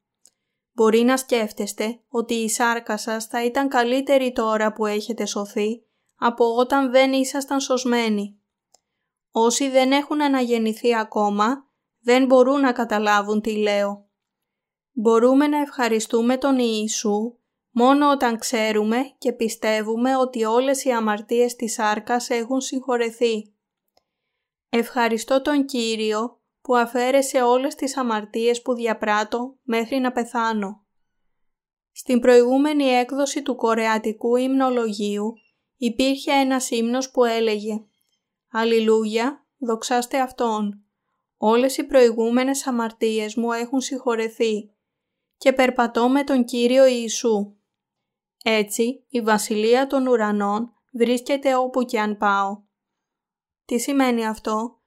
Μπορεί 0.75 1.03
να 1.03 1.17
σκέφτεστε 1.17 2.01
ότι 2.09 2.35
η 2.35 2.49
σάρκα 2.49 2.97
σας 2.97 3.27
θα 3.27 3.45
ήταν 3.45 3.69
καλύτερη 3.69 4.33
τώρα 4.33 4.73
που 4.73 4.87
έχετε 4.87 5.27
σωθεί 5.27 5.85
από 6.17 6.55
όταν 6.55 6.91
δεν 6.91 7.13
ήσασταν 7.13 7.61
σωσμένοι. 7.61 8.39
Όσοι 9.31 9.69
δεν 9.69 9.93
έχουν 9.93 10.23
αναγεννηθεί 10.23 10.97
ακόμα 10.97 11.69
δεν 12.01 12.27
μπορούν 12.27 12.61
να 12.61 12.73
καταλάβουν 12.73 13.41
τι 13.41 13.57
λέω. 13.57 14.09
Μπορούμε 14.93 15.47
να 15.47 15.59
ευχαριστούμε 15.59 16.37
τον 16.37 16.59
Ιησού 16.59 17.39
μόνο 17.71 18.11
όταν 18.11 18.39
ξέρουμε 18.39 19.15
και 19.19 19.33
πιστεύουμε 19.33 20.17
ότι 20.17 20.45
όλες 20.45 20.85
οι 20.85 20.91
αμαρτίες 20.91 21.57
της 21.57 21.73
σάρκας 21.73 22.31
έχουν 22.31 22.61
συγχωρεθεί. 22.61 23.55
Ευχαριστώ 24.69 25.43
τον 25.43 25.65
Κύριο 25.65 26.41
που 26.65 26.77
αφαίρεσε 26.77 27.43
όλες 27.43 27.75
τις 27.75 27.97
αμαρτίες 27.97 28.63
που 28.63 28.75
διαπράττω 28.75 29.59
μέχρι 29.63 29.99
να 29.99 30.13
πεθάνω. 30.13 30.87
Στην 31.93 32.21
προηγούμενη 32.21 32.85
έκδοση 32.85 33.43
του 33.43 33.57
κορεατικού 33.57 34.37
υμνολογίου 34.37 35.33
υπήρχε 35.77 36.33
ένας 36.33 36.71
ύμνος 36.71 37.11
που 37.11 37.25
έλεγε 37.25 37.85
«Αλληλούια, 38.51 39.47
δοξάστε 39.59 40.21
Αυτόν, 40.21 40.85
όλες 41.37 41.77
οι 41.77 41.85
προηγούμενες 41.85 42.67
αμαρτίες 42.67 43.35
μου 43.35 43.53
έχουν 43.53 43.81
συγχωρεθεί 43.81 44.71
και 45.37 45.53
περπατώ 45.53 46.09
με 46.09 46.25
τον 46.25 46.45
Κύριο 46.45 46.87
Ιησού». 46.87 47.57
Έτσι, 48.45 49.05
η 49.09 49.21
Βασιλεία 49.21 49.87
των 49.87 50.07
Ουρανών 50.07 50.73
βρίσκεται 50.93 51.55
όπου 51.55 51.83
και 51.83 52.01
αν 52.01 52.17
πάω. 52.17 52.63
Τι 53.65 53.79
σημαίνει 53.79 54.27
αυτό; 54.27 54.79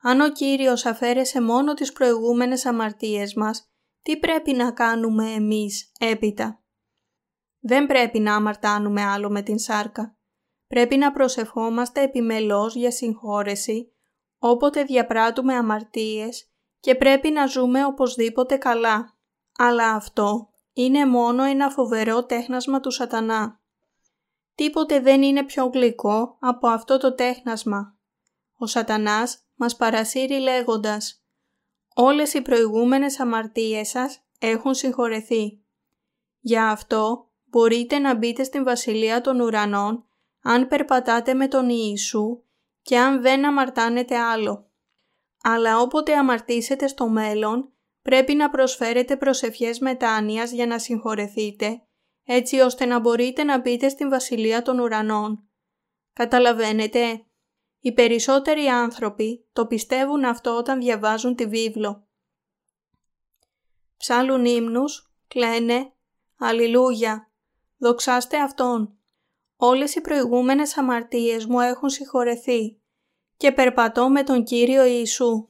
Αν 0.00 0.20
ο 0.20 0.28
Κύριος 0.32 0.86
αφαίρεσε 0.86 1.40
μόνο 1.40 1.74
τις 1.74 1.92
προηγούμενες 1.92 2.66
αμαρτίες 2.66 3.34
μας, 3.34 3.70
τι 4.02 4.18
πρέπει 4.18 4.52
να 4.52 4.72
κάνουμε 4.72 5.30
εμείς 5.30 5.92
έπειτα; 5.98 6.62
Δεν 7.60 7.86
πρέπει 7.86 8.18
να 8.18 8.34
αμαρτάνουμε 8.34 9.02
άλλο 9.02 9.30
με 9.30 9.42
την 9.42 9.58
σάρκα. 9.58 10.16
Πρέπει 10.66 10.96
να 10.96 11.12
προσευχόμαστε 11.12 12.02
επιμελώς 12.02 12.74
για 12.74 12.90
συγχώρεση 12.90 13.92
όποτε 14.38 14.82
διαπράττουμε 14.82 15.54
αμαρτίες 15.54 16.50
και 16.80 16.94
πρέπει 16.94 17.30
να 17.30 17.46
ζούμε 17.46 17.84
οπωσδήποτε 17.84 18.56
καλά. 18.56 19.16
Αλλά 19.58 19.92
αυτό 19.92 20.50
είναι 20.72 21.06
μόνο 21.06 21.42
ένα 21.42 21.70
φοβερό 21.70 22.24
τέχνασμα 22.24 22.80
του 22.80 22.90
σατανά. 22.90 23.60
Τίποτε 24.54 25.00
δεν 25.00 25.22
είναι 25.22 25.44
πιο 25.44 25.66
γλυκό 25.66 26.36
από 26.40 26.68
αυτό 26.68 26.98
το 26.98 27.14
τέχνασμα. 27.14 27.98
Ο 28.56 28.66
σατανάς 28.66 29.47
μας 29.58 29.76
παρασύρει 29.76 30.38
λέγοντας 30.38 31.22
«Όλες 31.94 32.34
οι 32.34 32.42
προηγούμενες 32.42 33.20
αμαρτίες 33.20 33.88
σας 33.88 34.20
έχουν 34.38 34.74
συγχωρεθεί. 34.74 35.62
Για 36.40 36.70
αυτό 36.70 37.30
μπορείτε 37.44 37.98
να 37.98 38.14
μπείτε 38.14 38.42
στην 38.42 38.64
Βασιλεία 38.64 39.20
των 39.20 39.40
Ουρανών 39.40 40.06
αν 40.42 40.68
περπατάτε 40.68 41.34
με 41.34 41.48
τον 41.48 41.68
Ιησού 41.68 42.42
και 42.82 42.98
αν 42.98 43.20
δεν 43.22 43.44
αμαρτάνετε 43.44 44.18
άλλο. 44.18 44.70
Αλλά 45.42 45.80
όποτε 45.80 46.16
αμαρτήσετε 46.16 46.86
στο 46.86 47.08
μέλλον, 47.08 47.72
πρέπει 48.02 48.34
να 48.34 48.50
προσφέρετε 48.50 49.16
προσευχές 49.16 49.78
μετάνοιας 49.78 50.50
για 50.50 50.66
να 50.66 50.78
συγχωρεθείτε, 50.78 51.82
έτσι 52.24 52.60
ώστε 52.60 52.84
να 52.84 52.98
μπορείτε 52.98 53.44
να 53.44 53.60
μπείτε 53.60 53.88
στην 53.88 54.08
Βασιλεία 54.08 54.62
των 54.62 54.78
Ουρανών. 54.78 55.48
Καταλαβαίνετε, 56.12 57.26
οι 57.80 57.92
περισσότεροι 57.92 58.66
άνθρωποι 58.66 59.46
το 59.52 59.66
πιστεύουν 59.66 60.24
αυτό 60.24 60.56
όταν 60.56 60.78
διαβάζουν 60.78 61.34
τη 61.34 61.46
βίβλο. 61.46 62.06
Ψάλουν 63.96 64.44
ύμνους, 64.44 65.12
κλαίνε 65.28 65.92
«Αλληλούια, 66.38 67.30
δοξάστε 67.76 68.40
Αυτόν». 68.40 68.98
Όλες 69.56 69.94
οι 69.94 70.00
προηγούμενες 70.00 70.76
αμαρτίες 70.76 71.46
μου 71.46 71.60
έχουν 71.60 71.88
συγχωρεθεί 71.88 72.80
και 73.36 73.52
περπατώ 73.52 74.08
με 74.08 74.22
τον 74.22 74.44
Κύριο 74.44 74.84
Ιησού. 74.84 75.48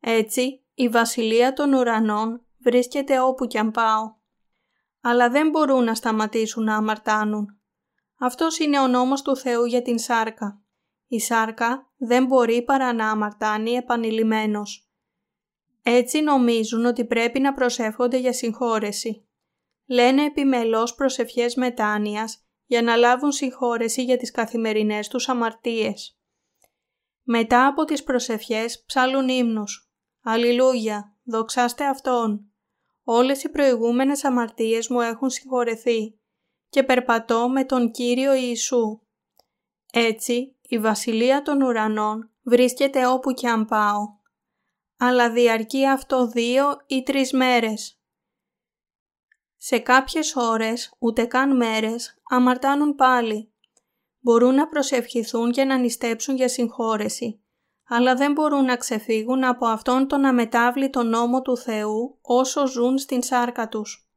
Έτσι, 0.00 0.64
η 0.74 0.88
Βασιλεία 0.88 1.52
των 1.52 1.72
Ουρανών 1.72 2.46
βρίσκεται 2.58 3.20
όπου 3.20 3.46
κι 3.46 3.58
αν 3.58 3.70
πάω. 3.70 4.16
Αλλά 5.00 5.30
δεν 5.30 5.50
μπορούν 5.50 5.84
να 5.84 5.94
σταματήσουν 5.94 6.64
να 6.64 6.76
αμαρτάνουν. 6.76 7.60
Αυτός 8.18 8.58
είναι 8.58 8.80
ο 8.80 8.86
νόμος 8.86 9.22
του 9.22 9.36
Θεού 9.36 9.64
για 9.64 9.82
την 9.82 9.98
σάρκα. 9.98 10.62
Η 11.08 11.20
σάρκα 11.20 11.90
δεν 11.96 12.26
μπορεί 12.26 12.62
παρά 12.62 12.92
να 12.92 13.10
αμαρτάνει 13.10 13.70
επανειλημμένος. 13.70 14.88
Έτσι 15.82 16.20
νομίζουν 16.20 16.84
ότι 16.84 17.04
πρέπει 17.04 17.40
να 17.40 17.52
προσεύχονται 17.52 18.18
για 18.18 18.32
συγχώρεση. 18.32 19.26
Λένε 19.86 20.24
επιμελώς 20.24 20.94
προσευχές 20.94 21.54
μετάνοιας 21.54 22.42
για 22.66 22.82
να 22.82 22.96
λάβουν 22.96 23.32
συγχώρεση 23.32 24.02
για 24.04 24.16
τις 24.16 24.30
καθημερινές 24.30 25.08
τους 25.08 25.28
αμαρτίες. 25.28 26.18
Μετά 27.22 27.66
από 27.66 27.84
τις 27.84 28.02
προσευχές 28.02 28.84
ψάλουν 28.86 29.28
ύμνους. 29.28 29.90
Αλληλούια, 30.22 31.16
δοξάστε 31.24 31.86
Αυτόν. 31.86 32.52
Όλες 33.02 33.42
οι 33.42 33.48
προηγούμενες 33.48 34.24
αμαρτίες 34.24 34.88
μου 34.88 35.00
έχουν 35.00 35.30
συγχωρεθεί 35.30 36.18
και 36.68 36.82
περπατώ 36.82 37.48
με 37.48 37.64
τον 37.64 37.90
Κύριο 37.90 38.34
Ιησού. 38.34 39.00
Έτσι, 39.92 40.56
η 40.68 40.78
Βασιλεία 40.78 41.42
των 41.42 41.62
Ουρανών 41.62 42.30
βρίσκεται 42.42 43.06
όπου 43.06 43.32
κι 43.32 43.46
αν 43.46 43.64
πάω. 43.64 44.16
Αλλά 44.98 45.30
διαρκεί 45.30 45.86
αυτό 45.86 46.26
δύο 46.26 46.64
ή 46.86 47.02
τρεις 47.02 47.32
μέρες 47.32 47.98
σε 49.60 49.78
κάποιες 49.78 50.36
ώρες, 50.36 50.94
ούτε 50.98 51.24
καν 51.24 51.56
μέρες, 51.56 52.18
αμαρτάνουν 52.30 52.94
πάλι. 52.94 53.52
Μπορούν 54.20 54.54
να 54.54 54.68
προσευχηθούν 54.68 55.50
και 55.50 55.64
να 55.64 55.76
νηστέψουν 55.76 56.36
για 56.36 56.48
συγχώρεση, 56.48 57.40
αλλά 57.88 58.14
δεν 58.14 58.32
μπορούν 58.32 58.64
να 58.64 58.76
ξεφύγουν 58.76 59.44
από 59.44 59.66
αυτόν 59.66 60.08
τον 60.08 60.24
αμετάβλητο 60.24 61.02
νόμο 61.02 61.42
του 61.42 61.56
Θεού 61.56 62.18
όσο 62.22 62.66
ζουν 62.66 62.98
στην 62.98 63.22
σάρκα 63.22 63.68
τους. 63.68 64.08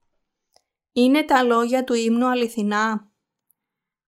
Είναι 0.92 1.24
τα 1.24 1.44
λόγια 1.44 1.84
του 1.84 1.94
ύμνου 1.94 2.28
αληθινά. 2.28 3.11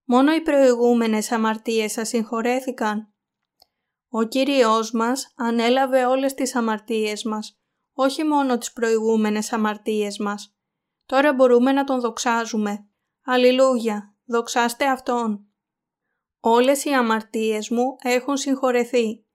Μόνο 0.03 0.33
οι 0.33 0.41
προηγούμενες 0.41 1.31
αμαρτίες 1.31 1.91
σας 1.91 2.07
συγχωρέθηκαν. 2.07 3.13
Ο 4.09 4.23
Κύριος 4.23 4.91
μας 4.91 5.33
ανέλαβε 5.35 6.05
όλες 6.05 6.33
τις 6.33 6.55
αμαρτίες 6.55 7.23
μας, 7.23 7.59
όχι 7.93 8.23
μόνο 8.23 8.57
τις 8.57 8.73
προηγούμενες 8.73 9.53
αμαρτίες 9.53 10.17
μας. 10.17 10.57
Τώρα 11.05 11.33
μπορούμε 11.33 11.71
να 11.71 11.83
Τον 11.83 11.99
δοξάζουμε. 11.99 12.87
Αλληλούια, 13.25 14.15
δοξάστε 14.25 14.89
Αυτόν. 14.89 15.47
Όλες 16.39 16.83
οι 16.83 16.89
αμαρτίες 16.89 17.69
μου 17.69 17.95
έχουν 18.01 18.37
συγχωρεθεί 18.37 19.25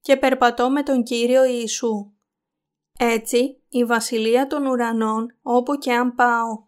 και 0.00 0.16
περπατώ 0.16 0.70
με 0.70 0.82
τον 0.82 1.02
Κύριο 1.02 1.44
Ιησού. 1.44 2.12
Έτσι, 2.98 3.62
η 3.68 3.84
Βασιλεία 3.84 4.46
των 4.46 4.66
Ουρανών 4.66 5.38
όπου 5.42 5.74
και 5.74 5.92
αν 5.92 6.14
πάω. 6.14 6.66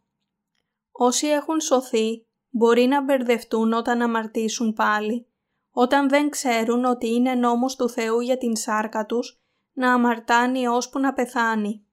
Όσοι 0.91 1.27
έχουν 1.27 1.61
σωθεί 1.61 2.27
μπορεί 2.51 2.87
να 2.87 3.03
μπερδευτούν 3.03 3.73
όταν 3.73 4.03
αμαρτήσουν 4.03 4.73
πάλι, 4.73 5.27
όταν 5.71 6.09
δεν 6.09 6.31
ξέρουν 6.31 6.85
ότι 6.85 7.09
είναι 7.09 7.35
νόμος 7.35 7.77
του 7.77 7.89
Θεού 7.89 8.21
για 8.21 8.39
την 8.39 8.57
σάρκα 8.57 9.07
τους 9.07 9.41
να 9.73 9.93
αμαρτάνει 9.93 10.67
ώσπου 10.67 10.99
να 10.99 11.13
πεθάνει. 11.13 11.85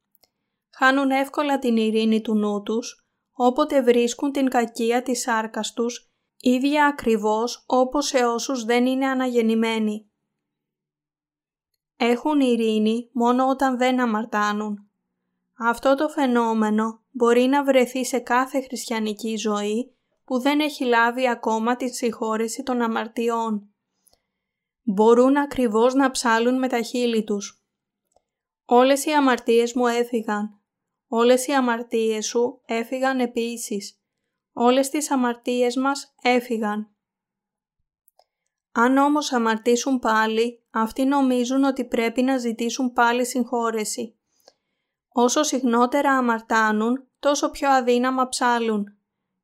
Χάνουν 0.70 1.12
εύκολα 1.12 1.60
την 1.60 1.78
ειρήνη 1.78 2.22
του 2.22 2.36
νου 2.36 2.62
τους, 2.64 3.08
όποτε 3.32 3.82
βρίσκουν 3.82 4.32
την 4.32 4.50
κακία 4.50 5.04
της 5.04 5.22
σάρκας 5.22 5.74
τους, 5.74 6.12
ίδια 6.40 6.86
ακριβώς 6.86 7.64
όπως 7.68 8.08
σε 8.08 8.26
όσους 8.26 8.64
δεν 8.66 8.86
είναι 8.86 9.08
αναγεννημένοι. 9.08 10.12
Έχουν 11.98 12.40
ειρήνη 12.40 13.10
μόνο 13.14 13.48
όταν 13.48 13.78
δεν 13.78 14.00
αμαρτάνουν. 14.00 14.90
Αυτό 15.60 15.96
το 15.96 16.10
φαινόμενο 16.10 17.04
μπορεί 17.12 17.42
να 17.42 17.64
βρεθεί 17.64 18.06
σε 18.06 18.20
κάθε 18.20 18.62
χριστιανική 18.62 19.36
ζωή 19.36 19.97
που 20.28 20.40
δεν 20.40 20.60
έχει 20.60 20.84
λάβει 20.84 21.30
ακόμα 21.30 21.76
τη 21.76 21.90
συγχώρεση 21.90 22.64
των 22.64 22.82
αμαρτιών. 22.82 23.74
Μπορούν 24.84 25.38
ακριβώς 25.38 25.94
να 25.94 26.12
ψάλουν 26.12 26.58
με 26.58 26.68
τα 26.68 26.82
χείλη 26.82 27.24
τους. 27.24 27.64
Όλες 28.66 29.06
οι 29.06 29.12
αμαρτίες 29.12 29.74
μου 29.74 29.88
έφυγαν. 29.88 30.62
Όλες 31.08 31.48
οι 31.48 31.54
αμαρτίες 31.54 32.26
σου 32.26 32.62
έφυγαν 32.66 33.20
επίσης. 33.20 34.02
Όλες 34.54 34.90
τις 34.90 35.12
αμαρτίες 35.12 35.76
μας 35.76 36.16
έφυγαν. 36.22 36.96
Αν 38.72 38.98
όμως 38.98 39.34
αμαρτήσουν 39.34 40.00
πάλι, 40.00 40.64
αυτοί 40.70 41.06
νομίζουν 41.06 41.64
ότι 41.64 41.86
πρέπει 41.86 42.22
να 42.22 42.38
ζητήσουν 42.38 42.94
πάλι 42.94 43.26
συγχώρεση. 43.26 44.20
Όσο 45.08 45.44
συχνότερα 45.44 46.12
αμαρτάνουν, 46.12 47.08
τόσο 47.20 47.52
πιο 47.52 47.70
αδύναμα 47.70 48.28
ψάλουν. 48.28 48.97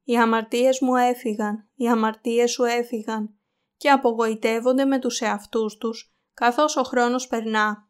Οι 0.04 0.18
αμαρτίες 0.18 0.80
μου 0.80 0.96
έφυγαν, 0.96 1.68
οι 1.76 1.88
αμαρτίες 1.88 2.52
σου 2.52 2.64
έφυγαν 2.64 3.36
και 3.78 3.90
απογοητεύονται 3.90 4.86
με 4.86 5.00
τους 5.00 5.22
εαυτούς 5.22 5.78
τους, 5.78 6.14
καθώς 6.34 6.78
ο 6.78 6.84
χρόνος 6.84 7.28
περνά. 7.28 7.90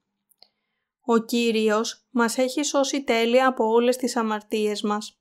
Ο 1.02 1.18
Κύριος 1.18 2.08
μας 2.10 2.38
έχει 2.38 2.64
σώσει 2.64 3.04
τέλεια 3.04 3.48
από 3.48 3.66
όλες 3.66 3.98
τις 3.98 4.16
αμαρτίες 4.16 4.82
μας. 4.82 5.20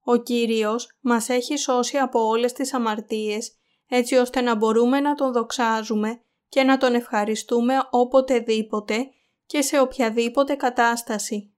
Ο 0.00 0.16
Κύριος 0.16 0.96
μας 1.00 1.28
έχει 1.28 1.56
σώσει 1.56 1.96
από 1.96 2.26
όλες 2.26 2.52
τις 2.52 2.74
αμαρτίες, 2.74 3.56
έτσι 3.86 4.14
ώστε 4.14 4.40
να 4.40 4.54
μπορούμε 4.54 5.00
να 5.00 5.14
Τον 5.14 5.32
δοξάζουμε 5.32 6.20
και 6.48 6.62
να 6.62 6.78
Τον 6.78 6.94
ευχαριστούμε 6.94 7.74
οποτεδήποτε 7.90 9.10
και 9.46 9.62
σε 9.62 9.80
οποιαδήποτε 9.80 10.54
κατάσταση. 10.54 11.54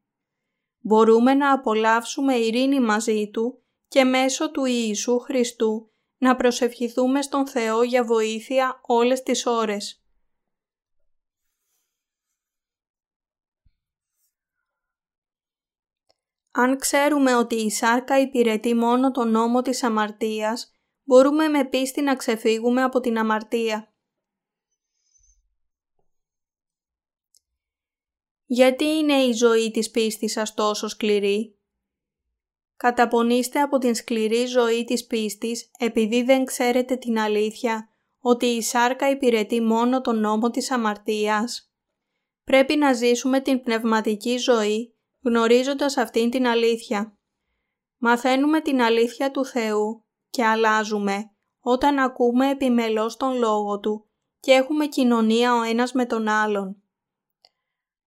Μπορούμε 0.81 1.35
να 1.35 1.52
απολαύσουμε 1.52 2.35
ειρήνη 2.35 2.81
μαζί 2.81 3.31
Του 3.33 3.62
και 3.88 4.05
μέσω 4.05 4.51
του 4.51 4.64
Ιησού 4.64 5.18
Χριστού 5.18 5.92
να 6.18 6.37
προσευχηθούμε 6.37 7.22
στον 7.22 7.46
Θεό 7.46 7.83
για 7.83 8.05
βοήθεια 8.05 8.81
όλες 8.83 9.22
τις 9.22 9.46
ώρες. 9.46 10.03
Αν 16.51 16.79
ξέρουμε 16.79 17.35
ότι 17.35 17.55
η 17.55 17.70
σάρκα 17.70 18.20
υπηρετεί 18.20 18.74
μόνο 18.74 19.11
τον 19.11 19.31
νόμο 19.31 19.62
της 19.62 19.83
αμαρτίας, 19.83 20.72
μπορούμε 21.03 21.48
με 21.48 21.64
πίστη 21.64 22.01
να 22.01 22.16
ξεφύγουμε 22.16 22.83
από 22.83 23.01
την 23.01 23.18
αμαρτία. 23.18 23.92
Γιατί 28.44 28.85
είναι 28.85 29.14
η 29.14 29.33
ζωή 29.33 29.70
της 29.70 29.90
πίστης 29.90 30.33
σας 30.33 30.55
τόσο 30.55 30.88
σκληρή; 30.88 31.58
Καταπονήστε 32.79 33.61
από 33.61 33.79
την 33.79 33.95
σκληρή 33.95 34.47
ζωή 34.47 34.85
της 34.85 35.07
πίστης 35.07 35.71
επειδή 35.79 36.23
δεν 36.23 36.45
ξέρετε 36.45 36.97
την 36.97 37.19
αλήθεια 37.19 37.91
ότι 38.19 38.47
η 38.47 38.62
σάρκα 38.62 39.11
υπηρετεί 39.11 39.61
μόνο 39.61 40.01
τον 40.01 40.21
νόμο 40.21 40.51
της 40.51 40.71
αμαρτίας. 40.71 41.73
Πρέπει 42.45 42.77
να 42.77 42.93
ζήσουμε 42.93 43.41
την 43.41 43.62
πνευματική 43.62 44.37
ζωή 44.37 44.97
γνωρίζοντας 45.23 45.97
αυτήν 45.97 46.31
την 46.31 46.47
αλήθεια. 46.47 47.19
Μαθαίνουμε 47.97 48.61
την 48.61 48.83
αλήθεια 48.83 49.31
του 49.31 49.45
Θεού 49.45 50.05
και 50.31 50.45
αλλάζουμε 50.45 51.31
όταν 51.61 51.99
ακούμε 51.99 52.51
επιμελώς 52.51 53.17
τον 53.17 53.38
Λόγο 53.38 53.81
Του 53.81 54.09
και 54.41 54.53
έχουμε 54.53 54.87
κοινωνία 54.87 55.55
ο 55.55 55.62
ένας 55.62 55.93
με 55.93 56.07
τον 56.07 56.29
άλλον. 56.29 56.83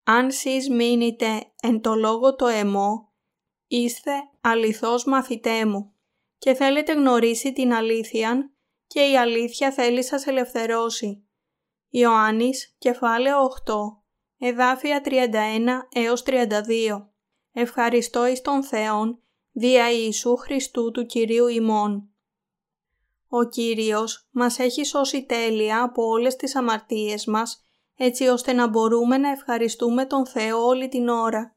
Αν 0.04 0.30
σεις 0.30 0.68
μείνετε 0.68 1.52
εν 1.62 1.80
το 1.80 1.94
Λόγο 1.94 2.36
το 2.36 2.46
εμό, 2.46 3.11
είστε 3.76 4.12
αληθώς 4.40 5.04
μαθητέ 5.04 5.66
μου 5.66 5.92
και 6.38 6.54
θέλετε 6.54 6.92
γνωρίσει 6.92 7.52
την 7.52 7.72
αλήθεια 7.72 8.50
και 8.86 9.00
η 9.00 9.16
αλήθεια 9.18 9.72
θέλει 9.72 10.04
σας 10.04 10.26
ελευθερώσει. 10.26 11.24
Ιωάννης, 11.88 12.74
κεφάλαιο 12.78 13.38
8, 13.42 13.74
εδάφια 14.38 15.00
31 15.04 15.88
έως 15.92 16.22
32. 16.26 17.08
Ευχαριστώ 17.52 18.26
εις 18.26 18.40
τον 18.40 18.62
Θεόν, 18.62 19.22
δια 19.52 19.90
Ιησού 19.90 20.36
Χριστού 20.36 20.90
του 20.90 21.06
Κυρίου 21.06 21.46
ημών. 21.46 22.10
Ο 23.28 23.44
Κύριος 23.44 24.28
μας 24.30 24.58
έχει 24.58 24.84
σώσει 24.84 25.24
τέλεια 25.24 25.82
από 25.82 26.06
όλες 26.06 26.36
τις 26.36 26.56
αμαρτίες 26.56 27.26
μας, 27.26 27.64
έτσι 27.96 28.26
ώστε 28.26 28.52
να 28.52 28.68
μπορούμε 28.68 29.18
να 29.18 29.30
ευχαριστούμε 29.30 30.06
τον 30.06 30.26
Θεό 30.26 30.66
όλη 30.66 30.88
την 30.88 31.08
ώρα. 31.08 31.56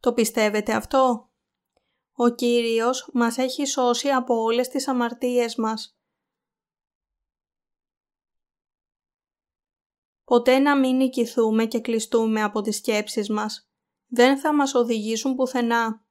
Το 0.00 0.12
πιστεύετε 0.12 0.72
αυτό; 0.72 1.29
Ο 2.22 2.28
Κύριος 2.28 3.10
μας 3.12 3.38
έχει 3.38 3.66
σώσει 3.66 4.08
από 4.08 4.34
όλες 4.34 4.68
τις 4.68 4.88
αμαρτίες 4.88 5.56
μας. 5.56 5.98
Ποτέ 10.24 10.58
να 10.58 10.78
μην 10.78 10.96
νικηθούμε 10.96 11.66
και 11.66 11.80
κλειστούμε 11.80 12.42
από 12.42 12.60
τις 12.60 12.76
σκέψεις 12.76 13.28
μας. 13.28 13.68
Δεν 14.06 14.38
θα 14.38 14.54
μας 14.54 14.74
οδηγήσουν 14.74 15.34
πουθενά. 15.34 16.04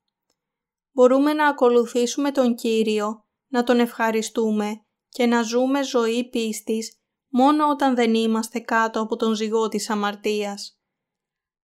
Μπορούμε 0.92 1.34
να 1.34 1.48
ακολουθήσουμε 1.48 2.32
τον 2.32 2.56
Κύριο, 2.56 3.26
να 3.48 3.64
Τον 3.64 3.80
ευχαριστούμε 3.80 4.86
και 5.10 5.26
να 5.26 5.42
ζούμε 5.42 5.84
ζωή 5.84 6.30
πίστης 6.30 7.00
μόνο 7.28 7.70
όταν 7.70 7.96
δεν 7.96 8.14
είμαστε 8.14 8.60
κάτω 8.60 9.02
από 9.02 9.16
τον 9.16 9.34
ζυγό 9.34 9.68
της 9.68 9.90
αμαρτίας. 9.90 10.80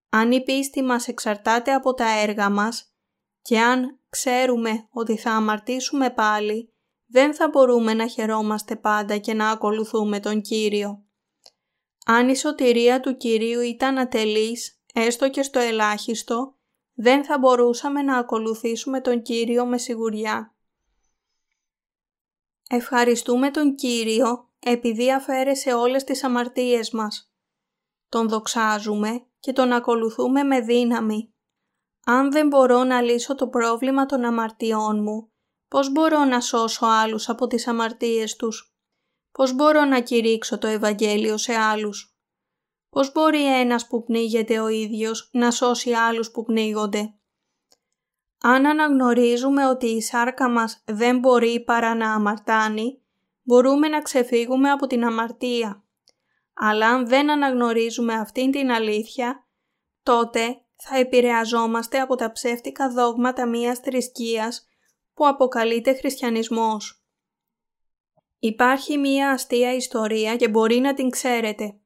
Αν 0.10 0.32
η 0.32 0.44
πίστη 0.44 0.82
μας 0.82 1.08
εξαρτάται 1.08 1.74
από 1.74 1.94
τα 1.94 2.20
έργα 2.20 2.50
μας 2.50 2.95
και 3.46 3.60
αν 3.60 4.00
ξέρουμε 4.10 4.88
ότι 4.92 5.18
θα 5.18 5.32
αμαρτήσουμε 5.32 6.10
πάλι, 6.10 6.74
δεν 7.06 7.34
θα 7.34 7.50
μπορούμε 7.50 7.94
να 7.94 8.08
χαιρόμαστε 8.08 8.76
πάντα 8.76 9.18
και 9.18 9.34
να 9.34 9.50
ακολουθούμε 9.50 10.20
τον 10.20 10.42
Κύριο. 10.42 11.06
Αν 12.06 12.30
η 12.30 12.36
σωτηρία 12.36 13.00
του 13.00 13.18
Κυρίου 13.18 13.62
ήταν 13.62 13.98
ατελής, 13.98 14.82
έστω 14.94 15.30
και 15.30 15.44
στο 15.44 15.60
ελάχιστο, 15.60 16.56
δεν 16.94 17.26
θα 17.26 17.38
μπορούσαμε 17.38 18.02
να 18.02 18.18
ακολουθήσουμε 18.18 19.02
τον 19.02 19.22
Κύριο 19.22 19.66
με 19.66 19.78
σιγουριά. 19.78 20.56
Ευχαριστούμε 22.70 23.52
τον 23.52 23.76
Κύριο 23.76 24.50
επειδή 24.60 25.14
αφαίρεσε 25.14 25.74
όλες 25.74 26.04
τις 26.04 26.24
αμαρτίες 26.24 26.92
μας. 26.92 27.34
Τον 28.10 28.30
δοξάζουμε 28.30 29.26
και 29.40 29.54
τον 29.54 29.72
ακολουθούμε 29.72 30.44
με 30.44 30.60
δύναμη. 30.60 31.35
Αν 32.08 32.32
δεν 32.32 32.48
μπορώ 32.48 32.84
να 32.84 33.02
λύσω 33.02 33.36
το 33.36 33.48
πρόβλημα 33.48 34.06
των 34.06 34.26
αμαρτιών 34.26 35.04
μου, 35.04 35.32
πώς 35.68 35.91
μπορώ 35.91 36.26
να 36.26 36.41
σώσω 36.41 36.86
άλλους 36.86 37.30
από 37.30 37.48
τις 37.48 37.68
αμαρτίες 37.68 38.36
τους; 38.36 38.76
Πώς 39.32 39.54
μπορώ 39.54 39.86
να 39.86 40.02
κηρύξω 40.02 40.58
το 40.58 40.68
Ευαγγέλιο 40.68 41.38
σε 41.38 41.54
άλλους; 41.56 42.18
Πώς 42.89 43.12
μπορεί 43.12 43.60
ένας 43.60 43.88
που 43.88 44.04
πνίγεται 44.04 44.60
ο 44.60 44.68
ίδιος 44.68 45.30
να 45.34 45.52
σώσει 45.52 45.94
άλλους 45.94 46.32
που 46.32 46.44
πνίγονται; 46.44 47.13
Αν 48.41 48.65
αναγνωρίζουμε 48.65 49.68
ότι 49.68 49.86
η 49.86 50.02
σάρκα 50.02 50.50
μας 50.50 50.84
δεν 50.86 51.20
μπορεί 51.20 51.63
παρά 51.63 51.96
να 51.96 52.13
αμαρτάνει, 52.13 53.02
μπορούμε 53.44 53.88
να 53.88 54.02
ξεφύγουμε 54.02 54.72
από 54.72 54.88
την 54.88 55.06
αμαρτία. 55.06 55.84
Αλλά 56.54 56.88
αν 56.88 57.08
δεν 57.08 57.32
αναγνωρίζουμε 57.32 58.13
αυτήν 58.13 58.52
την 58.52 58.72
αλήθεια, 58.72 59.48
τότε 60.04 60.64
θα 60.76 60.98
επηρεαζόμαστε 60.98 62.00
από 62.00 62.16
τα 62.16 62.32
ψεύτικα 62.32 62.90
δόγματα 62.90 63.48
μιας 63.48 63.80
θρησκείας 63.80 64.68
που 65.14 65.28
αποκαλείται 65.28 65.94
χριστιανισμός. 65.94 67.06
Υπάρχει 68.40 68.98
μία 68.98 69.32
αστεία 69.32 69.74
ιστορία 69.74 70.36
και 70.36 70.48
μπορεί 70.48 70.80
να 70.80 70.94
την 70.94 71.10
ξέρετε. 71.10 71.80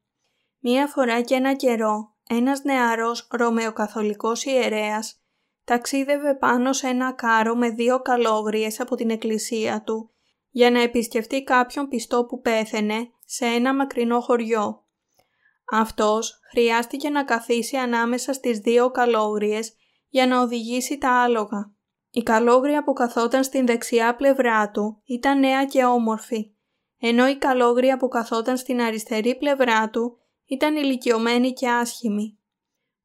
Μία 0.58 0.86
φορά 0.86 1.20
και 1.20 1.34
ένα 1.34 1.54
καιρό, 1.54 2.16
ένας 2.28 2.62
νεαρός 2.62 3.28
ρωμαιοκαθολικός 3.30 4.44
ιερέας 4.44 5.20
ταξίδευε 5.64 6.34
πάνω 6.34 6.72
σε 6.72 6.86
ένα 6.86 7.12
κάρο 7.12 7.56
με 7.56 7.70
δύο 7.70 8.00
καλόγριες 8.00 8.80
από 8.80 8.96
την 8.96 9.10
εκκλησία 9.10 9.82
του 9.82 10.10
για 10.50 10.70
να 10.70 10.80
επισκεφτεί 10.80 11.42
κάποιον 11.42 11.88
πιστό 11.88 12.24
που 12.24 12.40
πέθαινε 12.40 13.10
σε 13.24 13.44
ένα 13.44 13.74
μακρινό 13.74 14.20
χωριό. 14.20 14.84
Αυτός 15.70 16.40
χρειάστηκε 16.50 17.08
να 17.08 17.24
καθίσει 17.24 17.76
ανάμεσα 17.76 18.32
στις 18.32 18.58
δύο 18.58 18.90
καλόγριες 18.90 19.72
για 20.08 20.26
να 20.26 20.40
οδηγήσει 20.40 20.98
τα 20.98 21.22
άλογα. 21.22 21.72
Η 22.10 22.22
καλόγρια 22.22 22.84
που 22.84 22.92
καθόταν 22.92 23.44
στην 23.44 23.66
δεξιά 23.66 24.16
πλευρά 24.16 24.70
του 24.70 25.02
ήταν 25.04 25.38
νέα 25.38 25.64
και 25.64 25.84
όμορφη, 25.84 26.54
ενώ 26.98 27.28
η 27.28 27.36
καλόγρια 27.36 27.96
που 27.96 28.08
καθόταν 28.08 28.56
στην 28.56 28.80
αριστερή 28.80 29.36
πλευρά 29.36 29.90
του 29.90 30.18
ήταν 30.46 30.76
ηλικιωμένη 30.76 31.52
και 31.52 31.68
άσχημη. 31.68 32.38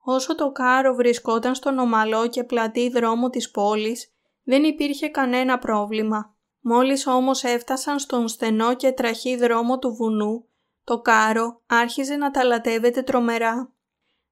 Όσο 0.03 0.35
το 0.35 0.51
κάρο 0.51 0.95
βρισκόταν 0.95 1.55
στον 1.55 1.77
ομαλό 1.77 2.27
και 2.27 2.43
πλατή 2.43 2.89
δρόμο 2.89 3.29
της 3.29 3.51
πόλης, 3.51 4.13
δεν 4.43 4.63
υπήρχε 4.63 5.07
κανένα 5.07 5.59
πρόβλημα. 5.59 6.35
Μόλις 6.59 7.07
όμως 7.07 7.43
έφτασαν 7.43 7.99
στον 7.99 8.27
στενό 8.27 8.75
και 8.75 8.91
τραχή 8.91 9.35
δρόμο 9.35 9.79
του 9.79 9.93
βουνού, 9.93 10.47
το 10.85 11.01
κάρο 11.01 11.61
άρχιζε 11.65 12.15
να 12.15 12.31
ταλατεύεται 12.31 13.01
τρομερά. 13.01 13.73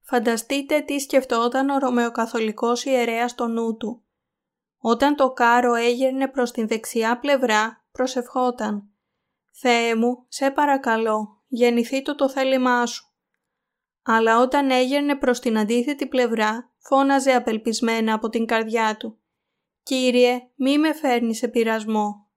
Φανταστείτε 0.00 0.80
τι 0.80 0.98
σκεφτόταν 0.98 1.68
ο 1.68 1.78
Ρωμαιοκαθολικός 1.78 2.84
ιερέας 2.84 3.30
στο 3.30 3.46
νου 3.46 3.76
του. 3.76 4.04
Όταν 4.78 5.16
το 5.16 5.32
κάρο 5.32 5.74
έγερνε 5.74 6.28
προς 6.28 6.50
την 6.50 6.68
δεξιά 6.68 7.18
πλευρά, 7.18 7.84
προσευχόταν. 7.92 8.88
«Θεέ 9.52 9.94
μου, 9.94 10.24
σε 10.28 10.50
παρακαλώ, 10.50 11.42
γεννηθεί 11.46 12.02
το 12.02 12.14
το 12.14 12.28
θέλημά 12.28 12.86
σου». 12.86 13.14
Αλλά 14.02 14.40
όταν 14.40 14.70
έγερνε 14.70 15.16
προς 15.16 15.40
την 15.40 15.58
αντίθετη 15.58 16.06
πλευρά, 16.06 16.72
φώναζε 16.78 17.32
απελπισμένα 17.34 18.14
από 18.14 18.28
την 18.28 18.46
καρδιά 18.46 18.96
του. 18.96 19.18
«Κύριε, 19.82 20.50
μη 20.54 20.78
με 20.78 20.92
φέρνεις 20.92 21.38
σε 21.38 21.48
πειρασμό». 21.48 22.28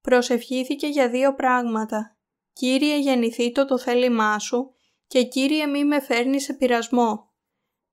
Προσευχήθηκε 0.00 0.86
για 0.86 1.08
δύο 1.08 1.34
πράγματα. 1.34 2.19
«Κύριε, 2.52 2.98
γεννηθεί 2.98 3.52
το 3.52 3.64
το 3.64 3.78
θέλημά 3.78 4.38
σου» 4.38 4.74
και 5.06 5.22
«Κύριε, 5.22 5.66
μη 5.66 5.84
με 5.84 6.00
φέρνει 6.00 6.40
σε 6.40 6.52
πειρασμό». 6.52 7.30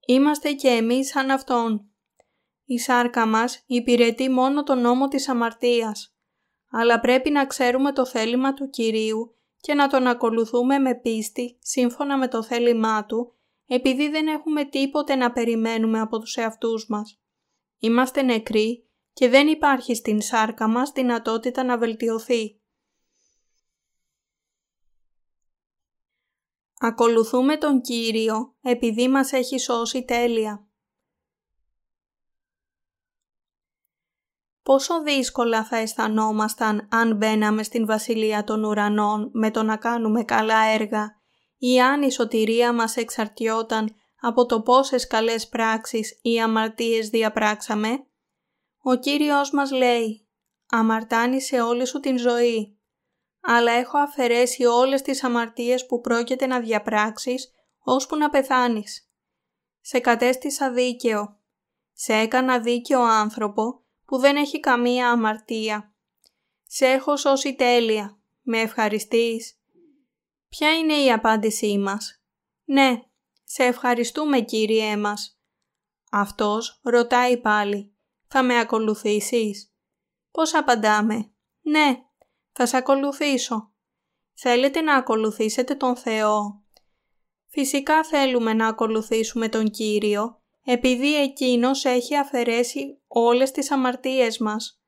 Είμαστε 0.06 0.52
και 0.52 0.68
εμείς 0.68 1.08
σαν 1.08 1.30
Αυτόν. 1.30 1.90
Η 2.64 2.78
σάρκα 2.78 3.26
μας 3.26 3.62
υπηρετεί 3.66 4.28
μόνο 4.28 4.62
τον 4.62 4.80
νόμο 4.80 5.08
της 5.08 5.28
αμαρτίας, 5.28 6.16
αλλά 6.70 7.00
πρέπει 7.00 7.30
να 7.30 7.46
ξέρουμε 7.46 7.92
το 7.92 8.06
θέλημα 8.06 8.54
του 8.54 8.70
Κυρίου 8.70 9.34
και 9.60 9.74
να 9.74 9.88
τον 9.88 10.06
ακολουθούμε 10.06 10.78
με 10.78 10.94
πίστη 10.94 11.58
σύμφωνα 11.60 12.18
με 12.18 12.28
το 12.28 12.42
θέλημά 12.42 13.04
Του, 13.04 13.32
επειδή 13.66 14.08
δεν 14.08 14.26
έχουμε 14.26 14.64
τίποτε 14.64 15.14
να 15.14 15.32
περιμένουμε 15.32 16.00
από 16.00 16.18
τους 16.18 16.36
εαυτούς 16.36 16.86
μας. 16.88 17.20
Είμαστε 17.78 18.22
νεκροί 18.22 18.88
και 19.12 19.28
δεν 19.28 19.48
υπάρχει 19.48 19.94
στην 19.94 20.20
σάρκα 20.20 20.68
μας 20.68 20.90
δυνατότητα 20.90 21.64
να 21.64 21.78
βελτιωθεί. 21.78 22.57
Ακολουθούμε 26.78 27.56
τον 27.56 27.80
Κύριο 27.80 28.54
επειδή 28.60 29.08
μας 29.08 29.32
έχει 29.32 29.58
σώσει 29.58 30.04
τέλεια. 30.04 30.68
πόσο 34.68 35.02
δύσκολα 35.02 35.64
θα 35.64 35.76
αισθανόμασταν 35.76 36.88
αν 36.90 37.16
μπαίναμε 37.16 37.62
στην 37.62 37.86
Βασιλεία 37.86 38.44
των 38.44 38.64
Ουρανών 38.64 39.30
με 39.32 39.50
το 39.50 39.62
να 39.62 39.76
κάνουμε 39.76 40.24
καλά 40.24 40.64
έργα 40.64 41.20
ή 41.58 41.80
αν 41.80 42.02
η 42.02 42.12
σωτηρία 42.12 42.72
μας 42.72 42.96
εξαρτιόταν 42.96 43.94
από 44.20 44.46
το 44.46 44.62
πόσες 44.62 45.06
καλές 45.06 45.48
πράξεις 45.48 46.18
ή 46.22 46.40
αμαρτίες 46.40 47.08
διαπράξαμε; 47.08 47.88
Ο 48.82 48.94
Κύριος 48.94 49.50
μας 49.50 49.70
λέει 49.70 50.28
«Αμαρτάνει 50.70 51.40
σε 51.40 51.60
όλη 51.60 51.86
σου 51.86 52.00
την 52.00 52.18
ζωή, 52.18 52.77
αλλά 53.50 53.72
έχω 53.72 53.98
αφαιρέσει 53.98 54.64
όλες 54.64 55.02
τις 55.02 55.24
αμαρτίες 55.24 55.86
που 55.86 56.00
πρόκειται 56.00 56.46
να 56.46 56.60
διαπράξεις 56.60 57.52
ώσπου 57.78 58.16
να 58.16 58.30
πεθάνεις. 58.30 59.10
Σε 59.80 59.98
κατέστησα 59.98 60.70
δίκαιο. 60.72 61.40
Σε 61.92 62.12
έκανα 62.12 62.60
δίκαιο 62.60 63.00
άνθρωπο 63.02 63.84
που 64.04 64.18
δεν 64.18 64.36
έχει 64.36 64.60
καμία 64.60 65.10
αμαρτία. 65.10 65.94
Σε 66.62 66.86
έχω 66.86 67.16
σώσει 67.16 67.54
τέλεια. 67.54 68.18
Με 68.42 68.60
ευχαριστείς. 68.60 69.60
Ποια 70.48 70.76
είναι 70.76 70.94
η 70.94 71.12
απάντησή 71.12 71.78
μας; 71.78 72.22
Ναι, 72.64 73.02
σε 73.44 73.64
ευχαριστούμε 73.64 74.40
Κύριέ 74.40 74.96
μας. 74.96 75.40
Αυτός 76.10 76.80
ρωτάει 76.82 77.40
πάλι. 77.40 77.96
Θα 78.26 78.42
με 78.42 78.58
ακολουθήσεις; 78.58 79.72
Πώς 80.30 80.54
απαντάμε; 80.54 81.32
Ναι, 81.60 82.07
θα 82.58 82.66
σε 82.66 82.76
ακολουθήσω. 82.76 83.72
Θέλετε 84.34 84.80
να 84.80 84.94
ακολουθήσετε 84.94 85.74
τον 85.74 85.96
Θεό; 85.96 86.62
Φυσικά 87.46 88.04
θέλουμε 88.04 88.52
να 88.52 88.66
ακολουθήσουμε 88.66 89.48
τον 89.48 89.70
Κύριο 89.70 90.40
επειδή 90.64 91.22
Εκείνος 91.22 91.84
έχει 91.84 92.16
αφαιρέσει 92.16 93.00
όλες 93.06 93.50
τις 93.50 93.70
αμαρτίες 93.70 94.38
μας. 94.38 94.80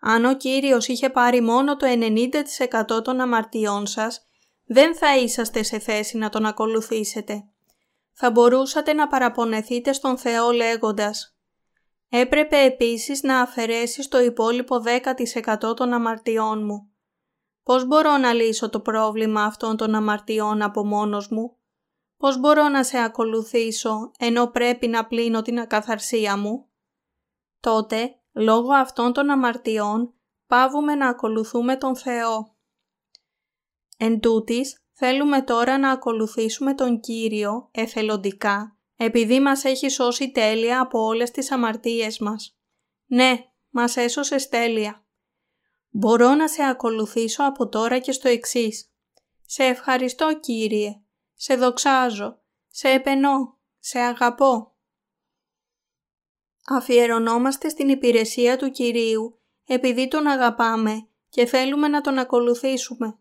Αν 0.00 0.24
ο 0.24 0.36
Κύριος 0.36 0.88
είχε 0.88 1.10
πάρει 1.10 1.40
μόνο 1.40 1.76
το 1.76 1.86
90% 1.86 3.02
των 3.02 3.20
αμαρτιών 3.20 3.86
σας, 3.86 4.24
δεν 4.64 4.96
θα 4.96 5.16
είσαστε 5.16 5.62
σε 5.62 5.78
θέση 5.78 6.16
να 6.18 6.28
Τον 6.28 6.46
ακολουθήσετε. 6.46 7.44
Θα 8.12 8.30
μπορούσατε 8.30 8.92
να 8.92 9.06
παραπονεθείτε 9.06 9.92
στον 9.92 10.18
Θεό 10.18 10.50
λέγοντας 10.50 11.33
«Έπρεπε 12.08 12.56
επίσης 12.56 13.22
να 13.22 13.40
αφαιρέσεις 13.40 14.08
το 14.08 14.18
υπόλοιπο 14.20 14.76
10% 14.80 15.74
των 15.76 15.92
αμαρτιών 15.92 16.64
μου. 16.64 16.92
Πώς 17.62 17.86
μπορώ 17.86 18.16
να 18.16 18.32
λύσω 18.32 18.70
το 18.70 18.80
πρόβλημα 18.80 19.44
αυτών 19.44 19.76
των 19.76 19.94
αμαρτιών 19.94 20.62
από 20.62 20.84
μόνος 20.84 21.28
μου» 21.28 21.58
Πώς 22.16 22.38
μπορώ 22.38 22.68
να 22.68 22.84
σε 22.84 22.98
ακολουθήσω 22.98 24.10
ενώ 24.18 24.46
πρέπει 24.46 24.86
να 24.86 25.06
πλύνω 25.06 25.42
την 25.42 25.58
ακαθαρσία 25.58 26.36
μου; 26.36 26.68
Τότε, 27.60 28.20
λόγω 28.32 28.72
αυτών 28.72 29.12
των 29.12 29.30
αμαρτιών, 29.30 30.14
πάβουμε 30.46 30.94
να 30.94 31.08
ακολουθούμε 31.08 31.76
τον 31.76 31.96
Θεό. 31.96 32.56
Εν 33.96 34.20
τούτης, 34.20 34.82
θέλουμε 34.92 35.42
τώρα 35.42 35.78
να 35.78 35.90
ακολουθήσουμε 35.90 36.74
τον 36.74 37.00
Κύριο 37.00 37.68
εθελοντικά, 37.70 38.73
επειδή 38.96 39.40
μας 39.40 39.64
έχει 39.64 39.88
σώσει 39.88 40.30
τέλεια 40.30 40.80
από 40.80 40.98
όλες 40.98 41.30
τις 41.30 41.50
αμαρτίες 41.50 42.18
μας. 42.18 42.58
Ναι, 43.06 43.44
μας 43.70 43.96
έσωσε 43.96 44.48
τέλεια. 44.48 45.06
Μπορώ 45.90 46.34
να 46.34 46.48
σε 46.48 46.64
ακολουθήσω 46.64 47.44
από 47.44 47.68
τώρα 47.68 47.98
και 47.98 48.12
στο 48.12 48.28
εξής. 48.28 48.92
Σε 49.46 49.64
ευχαριστώ 49.64 50.38
Κύριε 50.40 50.98
σε 51.34 51.56
δοξάζω, 51.56 52.40
σε 52.68 52.88
επενώ, 52.88 53.58
σε 53.78 53.98
αγαπώ. 53.98 54.76
Αφιερωνόμαστε 56.66 57.68
στην 57.68 57.88
υπηρεσία 57.88 58.56
του 58.56 58.70
Κυρίου 58.70 59.38
επειδή 59.64 60.08
Τον 60.08 60.26
αγαπάμε 60.26 61.08
και 61.28 61.46
θέλουμε 61.46 61.88
να 61.88 62.00
Τον 62.00 62.18
ακολουθήσουμε. 62.18 63.18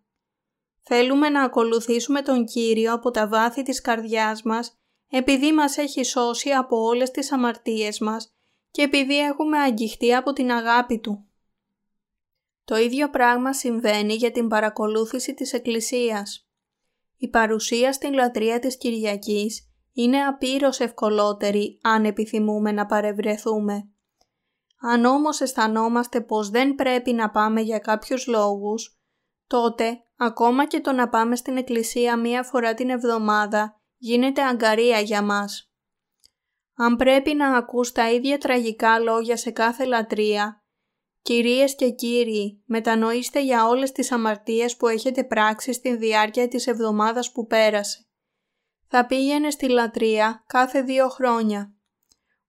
Θέλουμε 0.82 1.30
να 1.30 1.44
ακολουθήσουμε 1.44 2.22
Τον 2.22 2.46
Κύριο 2.46 2.94
από 2.94 3.12
τα 3.12 3.28
βάθη 3.28 3.62
της 3.62 3.82
καρδιάς 3.82 4.44
μας 4.44 4.78
επειδή 5.16 5.54
μας 5.54 5.78
έχει 5.78 6.04
σώσει 6.04 6.50
από 6.52 6.78
όλες 6.84 7.12
τις 7.12 7.32
αμαρτίες 7.32 8.00
μας 8.00 8.36
και 8.72 8.82
επειδή 8.82 9.18
έχουμε 9.18 9.58
αγγιχτεί 9.60 10.16
από 10.16 10.34
την 10.34 10.52
αγάπη 10.52 11.00
Του. 11.00 11.28
Το 12.64 12.76
ίδιο 12.76 13.10
πράγμα 13.10 13.54
συμβαίνει 13.54 14.14
για 14.14 14.32
την 14.32 14.48
παρακολούθηση 14.48 15.34
της 15.34 15.54
Εκκλησίας. 15.54 16.48
Η 17.18 17.28
παρουσία 17.28 17.94
στην 17.94 18.14
λατρεία 18.14 18.60
της 18.60 18.78
Κυριακής 18.78 19.72
είναι 19.94 20.24
απείρως 20.24 20.80
ευκολότερη 20.80 21.80
αν 21.82 22.06
επιθυμούμε 22.06 22.72
να 22.72 22.86
παρευρεθούμε. 22.86 23.90
Αν 24.82 25.06
όμως 25.06 25.42
αισθανόμαστε 25.42 26.22
πως 26.22 26.50
δεν 26.50 26.76
πρέπει 26.76 27.14
να 27.14 27.30
πάμε 27.30 27.62
για 27.62 27.80
κάποιους 27.80 28.28
λόγους, 28.28 29.00
τότε 29.48 30.04
ακόμα 30.16 30.66
και 30.66 30.80
το 30.80 30.92
να 30.92 31.10
πάμε 31.10 31.36
στην 31.36 31.58
εκκλησία 31.58 32.18
μία 32.18 32.44
φορά 32.44 32.74
την 32.74 32.90
εβδομάδα 32.90 33.78
γίνεται 34.04 34.44
αγκαρία 34.44 35.00
για 35.00 35.22
μας. 35.22 35.72
Αν 36.76 36.96
πρέπει 36.96 37.34
να 37.34 37.58
ακούς 37.58 37.92
τα 37.92 38.12
ίδια 38.12 38.38
τραγικά 38.38 39.00
λόγια 39.00 39.38
σε 39.38 39.52
κάθε 39.52 39.86
λατρεία, 39.86 40.64
Κυρίες 41.22 41.76
και 41.76 41.90
κύριοι, 41.90 42.64
μετανοήστε 42.66 43.44
για 43.44 43.68
όλες 43.68 43.92
τις 43.92 44.12
αμαρτίες 44.12 44.78
που 44.78 44.88
έχετε 44.88 45.24
πράξει 45.24 45.74
στη 45.74 45.96
διάρκεια 45.96 46.48
της 46.48 46.68
εβδομάδας 46.68 47.32
που 47.32 47.46
πέρασε. 47.46 48.08
Θα 48.88 49.06
πήγαινε 49.06 49.50
στη 49.50 49.70
λατρεία 49.70 50.44
κάθε 50.48 50.82
δύο 50.82 51.10
χρόνια. 51.10 51.76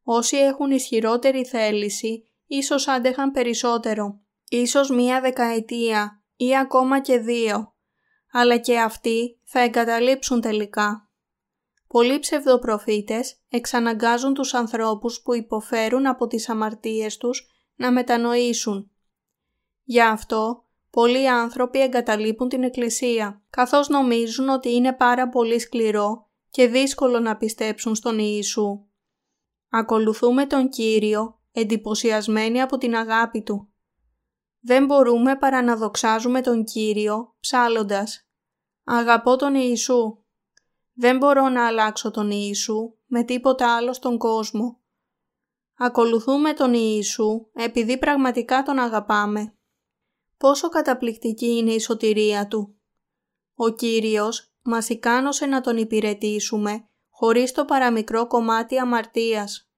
Όσοι 0.03 0.37
έχουν 0.37 0.71
ισχυρότερη 0.71 1.45
θέληση, 1.45 2.33
ίσως 2.47 2.89
άντεχαν 2.89 3.31
περισσότερο, 3.31 4.21
ίσως 4.49 4.91
μία 4.91 5.21
δεκαετία 5.21 6.23
ή 6.37 6.57
ακόμα 6.57 7.01
και 7.01 7.19
δύο, 7.19 7.75
αλλά 8.33 8.57
και 8.57 8.79
αυτοί 8.81 9.41
θα 9.45 9.61
εγκαταλείψουν 9.61 10.41
τελικά. 10.41 11.09
Πολλοί 11.95 12.19
ψευδοπροφήτες 12.19 13.37
εξαναγκάζουν 13.49 14.35
τους 14.35 14.55
ανθρώπους 14.55 15.23
που 15.23 15.35
υποφέρουν 15.35 16.07
από 16.07 16.27
τις 16.27 16.49
αμαρτίες 16.49 17.17
τους 17.17 17.49
να 17.75 17.93
μετανοήσουν. 17.93 18.91
Γι' 19.83 20.01
αυτό 20.01 20.65
πολλοί 20.91 21.29
άνθρωποι 21.29 21.81
εγκαταλείπουν 21.81 22.49
την 22.49 22.63
Εκκλησία, 22.63 23.43
καθώς 23.51 23.89
νομίζουν 23.89 24.49
ότι 24.49 24.75
είναι 24.75 24.93
πάρα 24.93 25.29
πολύ 25.29 25.59
σκληρό 25.59 26.31
και 26.51 26.67
δύσκολο 26.67 27.21
να 27.21 27.37
πιστέψουν 27.37 27.95
στον 27.95 28.19
Ιησού. 28.19 28.85
Ακολουθούμε 29.69 30.47
τον 30.47 30.69
Κύριο 30.69 31.41
εντυπωσιασμένοι 31.53 32.61
από 32.61 32.79
την 32.79 32.97
αγάπη 32.97 33.43
Του. 33.43 33.69
Δεν 34.61 34.85
μπορούμε 34.85 35.37
παρά 35.37 35.63
να 35.63 35.77
δοξάζουμε 35.77 36.41
τον 36.41 36.65
Κύριο 36.65 37.35
ψάλλοντας 37.41 38.29
«Αγαπώ 38.85 39.37
τον 39.37 39.55
Ιησού». 39.55 40.24
Δεν 40.95 41.17
μπορώ 41.17 41.49
να 41.49 41.67
αλλάξω 41.67 42.11
τον 42.11 42.31
Ιησού 42.31 42.95
με 43.07 43.25
τίποτα 43.25 43.77
άλλο 43.77 43.93
στον 43.93 44.19
κόσμο. 44.19 44.81
Ακολουθούμε 45.77 46.53
τον 46.53 46.75
Ιησού 46.75 47.47
επειδή 47.53 47.99
πραγματικά 47.99 48.63
τον 48.63 48.79
αγαπάμε. 48.79 49.55
Πόσο 50.37 50.69
καταπληκτική 50.69 51.57
είναι 51.57 51.73
η 51.73 51.81
σωτηρία 51.81 52.47
Του. 52.47 52.79
Ο 53.55 53.69
Κύριος 53.69 54.53
μας 54.63 54.89
ικάνωσε 54.89 55.47
να 55.47 55.61
Τον 55.61 55.77
υπηρετήσουμε 55.77 56.89
χωρίς 57.11 57.53
το 57.53 57.65
παραμικρό 57.65 58.27
κομμάτι 58.27 58.79
αμαρτίας. 58.79 59.69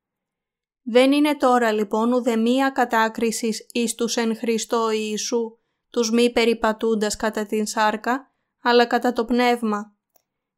Δεν 0.83 1.13
είναι 1.13 1.37
τώρα 1.37 1.73
λοιπόν 1.73 2.13
ουδεμία 2.13 2.71
κατάκρισης 2.71 3.67
εις 3.73 3.95
τους 3.95 4.17
εν 4.17 4.37
Χριστώ 4.37 4.91
Ιησού, 4.91 5.59
τους 5.91 6.11
μη 6.11 6.33
περιπατούντας 6.33 7.17
κατά 7.17 7.47
την 7.47 7.67
σάρκα, 7.67 8.35
αλλά 8.63 8.87
κατά 8.87 9.13
το 9.13 9.25
πνεύμα. 9.25 9.96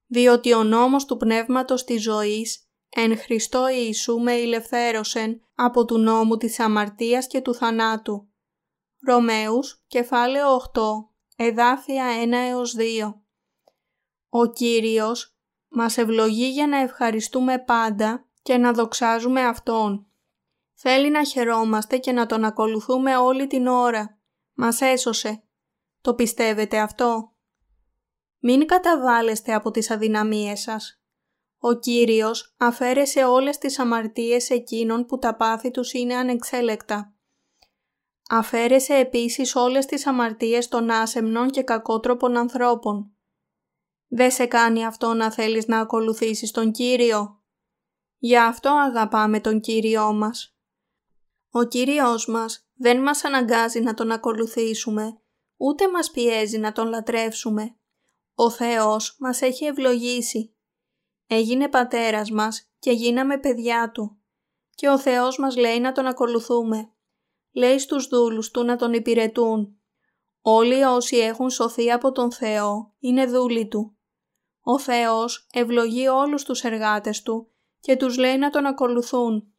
Διότι 0.09 0.53
ο 0.53 0.64
νόμος 0.64 1.05
του 1.05 1.16
πνεύματος 1.16 1.85
της 1.85 2.03
ζωής 2.03 2.68
εν 2.88 3.18
Χριστώ 3.18 3.68
Ιησού 3.68 4.18
με 4.18 4.33
ηλευθέρωσεν 4.33 5.40
από 5.55 5.85
του 5.85 5.99
νόμου 5.99 6.37
της 6.37 6.61
αμαρτίας 6.61 7.27
και 7.27 7.40
του 7.40 7.55
θανάτου. 7.55 8.29
Ρωμαίους, 9.07 9.85
κεφάλαιο 9.87 10.55
8, 10.55 10.83
εδάφια 11.37 12.07
1 12.23 12.33
έως 12.33 12.75
2. 12.75 13.23
Ο 14.29 14.47
Κύριος 14.47 15.37
μας 15.68 15.97
ευλογεί 15.97 16.49
για 16.49 16.66
να 16.66 16.77
ευχαριστούμε 16.77 17.59
πάντα 17.59 18.29
και 18.42 18.57
να 18.57 18.73
δοξάζουμε 18.73 19.44
Αυτόν. 19.44 20.07
Θέλει 20.75 21.11
να 21.11 21.25
χαιρόμαστε 21.25 21.99
και 21.99 22.12
να 22.12 22.27
Τον 22.27 22.44
ακολουθούμε 22.44 23.16
όλη 23.16 23.47
την 23.47 23.66
ώρα. 23.66 24.21
Μας 24.55 24.81
έσωσε. 24.81 25.42
Το 26.01 26.14
πιστεύετε 26.14 26.79
αυτό; 26.79 27.37
Μην 28.38 28.66
καταβάλλεστε 28.66 29.55
από 29.55 29.70
τις 29.70 29.90
αδυναμίες 29.90 30.61
σας. 30.61 31.03
Ο 31.59 31.74
Κύριος 31.74 32.55
αφαίρεσε 32.59 33.24
όλες 33.24 33.59
τις 33.59 33.79
αμαρτίες 33.79 34.51
εκείνων 34.51 35.07
που 35.07 35.18
τα 35.18 35.37
πάθη 35.37 35.70
τους 35.70 35.92
είναι 35.92 36.14
ανεξέλεκτα. 36.14 37.12
Αφαίρεσε 38.31 38.94
επίσης 38.94 39.55
όλες 39.55 39.87
τις 39.87 40.07
αμαρτίες 40.07 40.68
των 40.68 40.90
άσεμνων 40.90 41.51
και 41.51 41.62
κακότροπων 41.62 42.37
ανθρώπων. 42.37 43.12
Δεν 44.09 44.31
σε 44.31 44.46
κάνει 44.46 44.87
αυτό 44.87 45.14
να 45.14 45.33
θέλεις 45.33 45.66
να 45.66 45.81
ακολουθήσεις 45.81 46.51
τον 46.51 46.72
Κύριο. 46.72 47.42
Γι' 48.18 48.38
αυτό 48.38 48.70
αγαπάμε 48.70 49.40
τον 49.40 49.61
Κύριό 49.61 50.12
μας. 50.12 50.57
Ο 51.51 51.64
Κύριος 51.64 52.27
μας 52.27 52.68
δεν 52.74 53.03
μας 53.03 53.24
αναγκάζει 53.24 53.81
να 53.81 53.94
Τον 53.94 54.12
ακολουθήσουμε, 54.12 55.20
ούτε 55.57 55.90
μας 55.90 56.11
πιέζει 56.11 56.59
να 56.59 56.72
Τον 56.72 56.88
λατρεύσουμε. 56.88 57.77
Ο 58.40 58.51
Θεός 58.51 59.16
μας 59.18 59.42
έχει 59.42 59.64
ευλογήσει. 59.64 60.57
Έγινε 61.27 61.68
πατέρας 61.68 62.31
μας 62.31 62.70
και 62.79 62.90
γίναμε 62.90 63.38
παιδιά 63.38 63.90
Του. 63.90 64.20
Και 64.74 64.88
ο 64.88 64.98
Θεός 64.98 65.38
μας 65.38 65.57
λέει 65.57 65.81
να 65.81 65.92
Τον 65.92 66.07
ακολουθούμε. 66.07 66.92
Λέει 67.53 67.79
στους 67.79 68.07
δούλους 68.07 68.51
Του 68.51 68.64
να 68.64 68.77
Τον 68.77 68.92
υπηρετούν. 68.92 69.81
Όλοι 70.40 70.83
όσοι 70.83 71.16
έχουν 71.16 71.51
σωθεί 71.51 71.92
από 71.92 72.12
τον 72.12 72.33
Θεό 72.33 72.94
είναι 72.98 73.27
δούλοι 73.27 73.68
Του. 73.68 73.96
Ο 74.61 74.79
Θεός 74.79 75.46
ευλογεί 75.53 76.09
όλους 76.09 76.44
τους 76.44 76.62
εργάτες 76.64 77.22
Του 77.22 77.51
και 77.81 77.96
τους 77.96 78.16
λέει 78.16 78.37
να 78.37 78.51
Τον 78.51 78.66
ακολουθούν. 78.66 79.53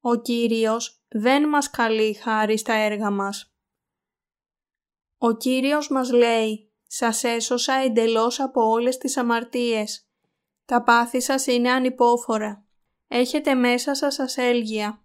Ο 0.00 0.16
Κύριος 0.16 1.04
δεν 1.08 1.48
μας 1.48 1.70
καλεί 1.70 2.14
χάρη 2.14 2.58
στα 2.58 2.72
έργα 2.72 3.10
μας. 3.10 3.54
Ο 5.18 5.32
Κύριος 5.32 5.88
μας 5.88 6.10
λέει 6.10 6.70
«Σας 6.98 7.24
έσωσα 7.24 7.72
εντελώς 7.74 8.40
από 8.40 8.68
όλες 8.68 8.98
τις 8.98 9.16
αμαρτίες. 9.16 10.06
Τα 10.64 10.82
πάθη 10.82 11.20
σας 11.20 11.46
είναι 11.46 11.70
ανυπόφορα. 11.70 12.64
Έχετε 13.08 13.54
μέσα 13.54 13.94
σας 13.94 14.18
ασέλγεια. 14.18 15.02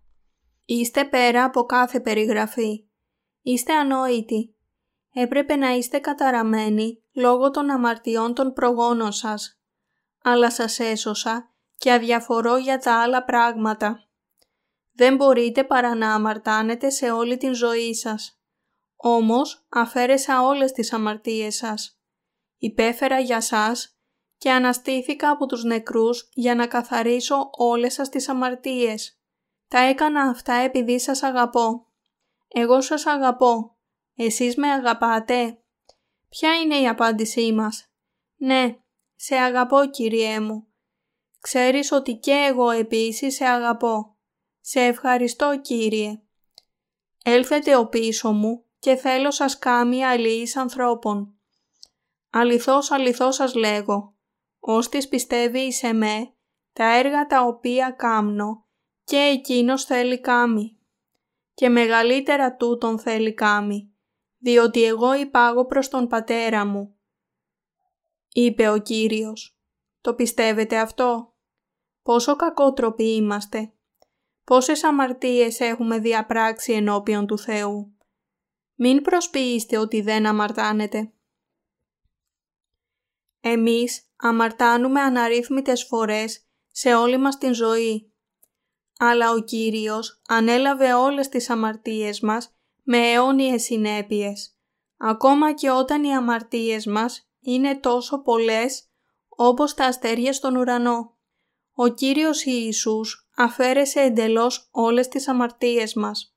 Είστε 0.65 1.05
πέρα 1.05 1.43
από 1.43 1.63
κάθε 1.63 1.99
περιγραφή. 1.99 2.87
Είστε 3.41 3.73
ανόητοι. 3.73 4.55
Έπρεπε 5.13 5.55
να 5.55 5.69
είστε 5.69 5.99
καταραμένοι 5.99 7.03
λόγω 7.11 7.51
των 7.51 7.69
αμαρτιών 7.69 8.33
των 8.33 8.53
προγόνων 8.53 9.11
σας. 9.11 9.61
Αλλά 10.23 10.51
σας 10.51 10.79
έσωσα 10.79 11.53
και 11.77 11.91
αδιαφορώ 11.91 12.57
για 12.57 12.77
τα 12.77 13.01
άλλα 13.01 13.23
πράγματα. 13.23 14.07
Δεν 14.91 15.15
μπορείτε 15.15 15.63
παρά 15.63 15.95
να 15.95 16.13
αμαρτάνετε 16.13 16.89
σε 16.89 17.11
όλη 17.11 17.37
την 17.37 17.53
ζωή 17.53 17.93
σας. 17.93 18.40
Όμως 19.03 19.65
αφαίρεσα 19.69 20.43
όλες 20.43 20.71
τις 20.71 20.93
αμαρτίες 20.93 21.55
σας. 21.55 21.99
Υπέφερα 22.57 23.19
για 23.19 23.41
σας 23.41 23.97
και 24.37 24.51
αναστήθηκα 24.51 25.29
από 25.29 25.45
τους 25.45 25.63
νεκρούς 25.63 26.29
για 26.33 26.55
να 26.55 26.67
καθαρίσω 26.67 27.49
όλες 27.51 27.93
σας 27.93 28.09
τις 28.09 28.29
αμαρτίες. 28.29 29.19
Τα 29.67 29.79
έκανα 29.79 30.21
αυτά 30.21 30.53
επειδή 30.53 30.99
σας 30.99 31.23
αγαπώ. 31.23 31.87
Εγώ 32.47 32.81
σας 32.81 33.05
αγαπώ. 33.05 33.75
Εσείς 34.15 34.55
με 34.55 34.67
αγαπάτε. 34.67 35.61
Ποια 36.29 36.55
είναι 36.55 36.77
η 36.77 36.87
απάντησή 36.87 37.53
μας; 37.53 37.91
Ναι, 38.35 38.79
σε 39.15 39.35
αγαπώ 39.35 39.85
Κύριέ 39.85 40.39
μου. 40.39 40.67
Ξέρεις 41.39 41.91
ότι 41.91 42.15
και 42.15 42.45
εγώ 42.49 42.69
επίσης 42.69 43.35
σε 43.35 43.45
αγαπώ. 43.45 44.15
Σε 44.59 44.79
ευχαριστώ 44.79 45.59
Κύριε. 45.61 46.21
Έλθετε 47.23 47.75
ο 47.75 47.87
πίσω 47.87 48.31
μου 48.31 48.65
και 48.81 48.95
θέλω 48.95 49.31
σας 49.31 49.59
κάμει 49.59 50.05
αλληλείς 50.05 50.55
ανθρώπων. 50.55 51.35
Αληθώς 52.29 52.91
αληθώς 52.91 53.35
σας 53.35 53.53
λέγω, 53.53 54.15
ώστις 54.59 55.07
πιστεύει 55.07 55.59
εις 55.59 55.83
εμέ, 55.83 56.33
τα 56.73 56.97
έργα 56.97 57.25
τα 57.25 57.43
οποία 57.43 57.91
κάμνω 57.91 58.65
και 59.03 59.17
εκείνος 59.17 59.83
θέλει 59.83 60.19
κάμει. 60.19 60.79
Και 61.53 61.69
μεγαλύτερα 61.69 62.55
τούτον 62.55 62.99
θέλει 62.99 63.33
κάμει, 63.33 63.93
διότι 64.37 64.83
εγώ 64.83 65.13
υπάγω 65.13 65.65
προς 65.65 65.89
τον 65.89 66.07
πατέρα 66.07 66.65
μου. 66.65 66.95
Είπε 68.33 68.69
ο 68.69 68.77
Κύριος, 68.77 69.59
το 70.01 70.13
πιστεύετε 70.13 70.77
αυτό; 70.77 71.35
Πόσο 72.01 72.35
κακότροποι 72.35 73.15
είμαστε 73.15 73.73
πόσες 74.43 74.83
αμαρτίες 74.83 75.59
έχουμε 75.59 75.99
διαπράξει 75.99 76.73
ενώπιον 76.73 77.27
του 77.27 77.37
Θεού. 77.37 77.95
Μην 78.83 79.01
προσποιείστε 79.01 79.77
ότι 79.77 80.01
δεν 80.01 80.25
αμαρτάνετε. 80.25 81.11
Εμείς 83.41 84.03
αμαρτάνουμε 84.15 85.01
αναρρύθμιτες 85.01 85.83
φορές 85.83 86.45
σε 86.71 86.93
όλη 86.95 87.17
μας 87.17 87.37
την 87.37 87.53
ζωή. 87.53 88.11
Αλλά 88.97 89.31
ο 89.31 89.39
Κύριος 89.39 90.21
ανέλαβε 90.27 90.93
όλες 90.93 91.29
τις 91.29 91.49
αμαρτίες 91.49 92.19
μας 92.19 92.55
με 92.83 92.97
αιώνιες 92.97 93.63
συνέπειες, 93.63 94.55
ακόμα 94.97 95.53
και 95.53 95.69
όταν 95.69 96.03
οι 96.03 96.15
αμαρτίες 96.15 96.85
μας 96.85 97.29
είναι 97.39 97.75
τόσο 97.75 98.21
πολλές 98.21 98.83
όπως 99.27 99.73
τα 99.73 99.85
αστέρια 99.85 100.33
στον 100.33 100.55
ουρανό. 100.55 101.17
Ο 101.73 101.87
Κύριος 101.87 102.45
Ιησούς 102.45 103.29
αφαίρεσε 103.35 103.99
εντελώς 103.99 104.67
όλες 104.71 105.07
τις 105.07 105.27
αμαρτίες 105.27 105.93
μας. 105.93 106.30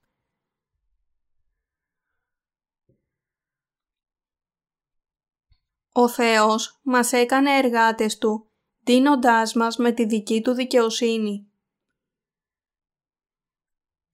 Ο 5.96 6.08
Θεός 6.08 6.80
μας 6.82 7.12
έκανε 7.12 7.56
εργάτες 7.56 8.18
Του, 8.18 8.50
δίνοντάς 8.84 9.54
μας 9.54 9.76
με 9.76 9.92
τη 9.92 10.04
δική 10.04 10.40
Του 10.42 10.52
δικαιοσύνη. 10.52 11.48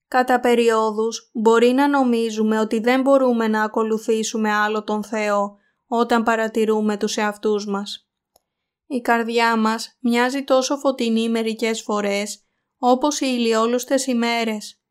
Κατά 0.07 0.39
περιόδους 0.39 1.29
μπορεί 1.33 1.71
να 1.71 1.87
νομίζουμε 1.87 2.59
ότι 2.59 2.79
δεν 2.79 3.01
μπορούμε 3.01 3.47
να 3.47 3.63
ακολουθήσουμε 3.63 4.51
άλλο 4.51 4.83
τον 4.83 5.03
Θεό 5.03 5.57
όταν 5.87 6.23
παρατηρούμε 6.23 6.97
τους 6.97 7.17
εαυτούς 7.17 7.65
μας. 7.65 8.09
Η 8.87 9.01
καρδιά 9.01 9.57
μας 9.57 9.97
μοιάζει 9.99 10.43
τόσο 10.43 10.77
φωτεινή 10.77 11.29
μερικές 11.29 11.81
φορές 11.81 12.45
όπως 12.77 13.19
οι 13.19 13.27
ηλιόλουστες 13.29 14.05
ημέρες. 14.05 14.81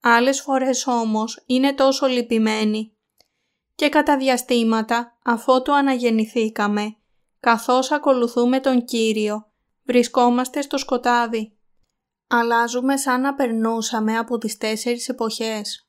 Άλλες 0.00 0.40
φορές 0.40 0.86
όμως 0.86 1.42
είναι 1.46 1.74
τόσο 1.74 2.06
λυπημένοι. 2.06 2.95
Και 3.76 3.88
κατά 3.88 4.16
διαστήματα, 4.16 5.18
αφότου 5.24 5.74
αναγεννηθήκαμε, 5.74 6.96
καθώς 7.40 7.90
ακολουθούμε 7.92 8.60
τον 8.60 8.84
Κύριο, 8.84 9.50
βρισκόμαστε 9.82 10.60
στο 10.62 10.78
σκοτάδι. 10.78 11.58
Αλλάζουμε 12.26 12.96
σαν 12.96 13.20
να 13.20 13.34
περνούσαμε 13.34 14.18
από 14.18 14.38
τις 14.38 14.56
τέσσερις 14.56 15.08
εποχές. 15.08 15.88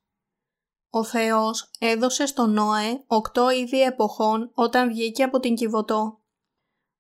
Ο 0.90 1.04
Θεός 1.04 1.72
έδωσε 1.80 2.26
στον 2.26 2.52
Νόε 2.52 3.04
οκτώ 3.08 3.50
είδη 3.50 3.82
εποχών 3.82 4.52
όταν 4.54 4.88
βγήκε 4.88 5.24
από 5.24 5.40
την 5.40 5.56
Κιβωτό. 5.56 6.22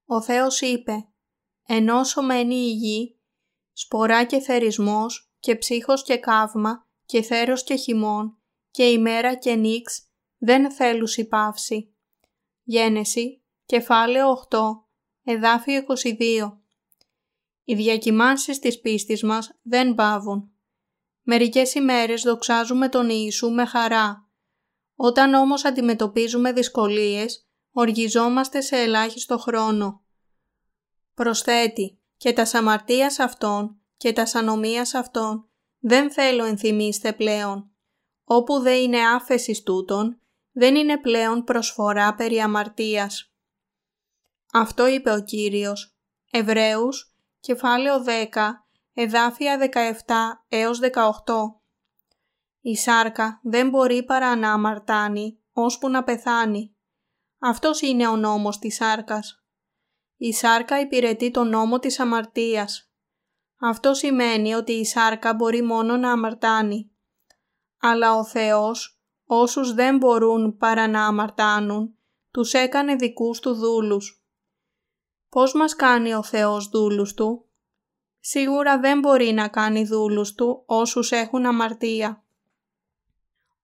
Ο 0.05 0.21
Θεός 0.21 0.61
είπε 0.61 1.07
«Ενώσο 1.65 2.21
μένει 2.21 2.55
η 2.55 2.71
γη, 2.71 3.19
σπορά 3.73 4.23
και 4.23 4.39
θερισμός 4.39 5.31
και 5.39 5.55
ψύχος 5.55 6.03
και 6.03 6.17
καύμα 6.17 6.87
και 7.05 7.21
θέρος 7.21 7.63
και 7.63 7.75
χειμών 7.75 8.37
και 8.71 8.89
ημέρα 8.89 9.35
και 9.35 9.55
νύξ 9.55 10.06
δεν 10.37 10.71
θέλουν 10.71 11.07
παύση». 11.29 11.91
Γένεση, 12.63 13.41
κεφάλαιο 13.65 14.29
8, 14.29 14.59
εδάφιο 15.23 15.77
22. 15.77 16.61
Οι 17.63 17.75
διακυμάνσεις 17.75 18.59
της 18.59 18.79
πίστης 18.79 19.23
μας 19.23 19.59
δεν 19.61 19.95
πάβουν. 19.95 20.51
Μερικές 21.21 21.73
ημέρες 21.73 22.21
δοξάζουμε 22.21 22.89
τον 22.89 23.09
Ιησού 23.09 23.49
με 23.49 23.65
χαρά. 23.65 24.29
Όταν 24.95 25.33
όμως 25.33 25.65
αντιμετωπίζουμε 25.65 26.51
δυσκολίες, 26.51 27.47
οργιζόμαστε 27.71 28.61
σε 28.61 28.77
ελάχιστο 28.77 29.37
χρόνο. 29.37 30.01
Προσθέτει 31.13 31.99
και 32.17 32.33
τα 32.33 32.45
σαμαρτίας 32.45 33.19
αυτών 33.19 33.81
και 33.97 34.13
τα 34.13 34.25
σανομίας 34.25 34.93
αυτών 34.93 35.49
δεν 35.79 36.11
θέλω 36.11 36.43
ενθυμίστε 36.43 37.13
πλέον. 37.13 37.71
Όπου 38.23 38.59
δεν 38.59 38.81
είναι 38.81 39.07
άφεσης 39.07 39.63
τούτων, 39.63 40.21
δεν 40.57 40.75
είναι 40.75 40.97
πλέον 40.97 41.43
προσφορά 41.43 42.15
περί 42.15 42.39
αμαρτίας. 42.39 43.31
Αυτό 44.53 44.87
είπε 44.87 45.11
ο 45.11 45.23
Κύριος. 45.23 45.97
Εβραίους, 46.31 47.15
κεφάλαιο 47.39 48.03
10, 48.03 48.65
εδάφια 48.93 49.57
17 49.57 50.45
έως 50.47 50.79
18. 50.79 51.61
Η 52.61 52.75
σάρκα 52.75 53.39
δεν 53.43 53.69
μπορεί 53.69 54.03
παρά 54.03 54.35
να 54.35 54.53
αμαρτάνει, 54.53 55.39
ώσπου 55.53 55.89
να 55.89 56.03
πεθάνει. 56.03 56.75
Αυτός 57.39 57.81
είναι 57.81 58.07
ο 58.07 58.15
νόμος 58.15 58.59
της 58.59 58.75
σάρκας. 58.75 59.43
Η 60.17 60.33
σάρκα 60.33 60.79
υπηρετεί 60.79 61.31
τον 61.31 61.49
νόμο 61.49 61.79
της 61.79 61.99
αμαρτίας. 61.99 62.91
Αυτό 63.59 63.93
σημαίνει 63.93 64.53
ότι 64.53 64.71
η 64.71 64.85
σάρκα 64.85 65.33
μπορεί 65.33 65.61
μόνο 65.61 65.97
να 65.97 66.11
αμαρτάνει. 66.11 66.91
Αλλά 67.79 68.13
ο 68.13 68.25
Θεός, 68.25 68.96
όσους 69.27 69.73
δεν 69.73 69.97
μπορούν 69.97 70.57
παρά 70.57 70.87
να 70.87 71.05
αμαρτάνουν, 71.05 71.95
τους 72.31 72.53
έκανε 72.53 72.95
δικούς 72.95 73.39
του 73.39 73.53
δούλους. 73.53 74.21
Πώς 75.29 75.53
μας 75.53 75.75
κάνει 75.75 76.13
ο 76.13 76.23
Θεός 76.23 76.69
δούλους 76.69 77.13
Του; 77.13 77.45
Σίγουρα 78.19 78.79
δεν 78.79 78.99
μπορεί 78.99 79.31
να 79.31 79.47
κάνει 79.47 79.85
δούλους 79.85 80.33
Του 80.33 80.63
όσους 80.65 81.11
έχουν 81.11 81.45
αμαρτία. 81.45 82.23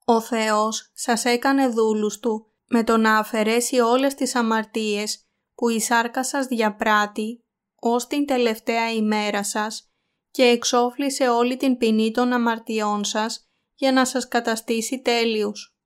Ο 0.05 0.21
Θεός 0.21 0.91
σας 0.93 1.25
έκανε 1.25 1.67
δούλους 1.67 2.19
Του 2.19 2.47
με 2.67 2.83
το 2.83 2.97
να 2.97 3.17
αφαιρέσει 3.17 3.79
όλες 3.79 4.13
τις 4.13 4.35
αμαρτίες 4.35 5.25
που 5.55 5.69
η 5.69 5.79
σάρκα 5.79 6.23
σας 6.23 6.45
διαπράττει 6.45 7.43
ως 7.79 8.07
την 8.07 8.25
τελευταία 8.25 8.91
ημέρα 8.91 9.43
σας 9.43 9.91
και 10.31 10.43
εξόφλησε 10.43 11.29
όλη 11.29 11.57
την 11.57 11.77
ποινή 11.77 12.11
των 12.11 12.33
αμαρτιών 12.33 13.03
σας 13.03 13.47
για 13.75 13.91
να 13.91 14.05
σας 14.05 14.27
καταστήσει 14.27 15.01
τέλειους. 15.01 15.77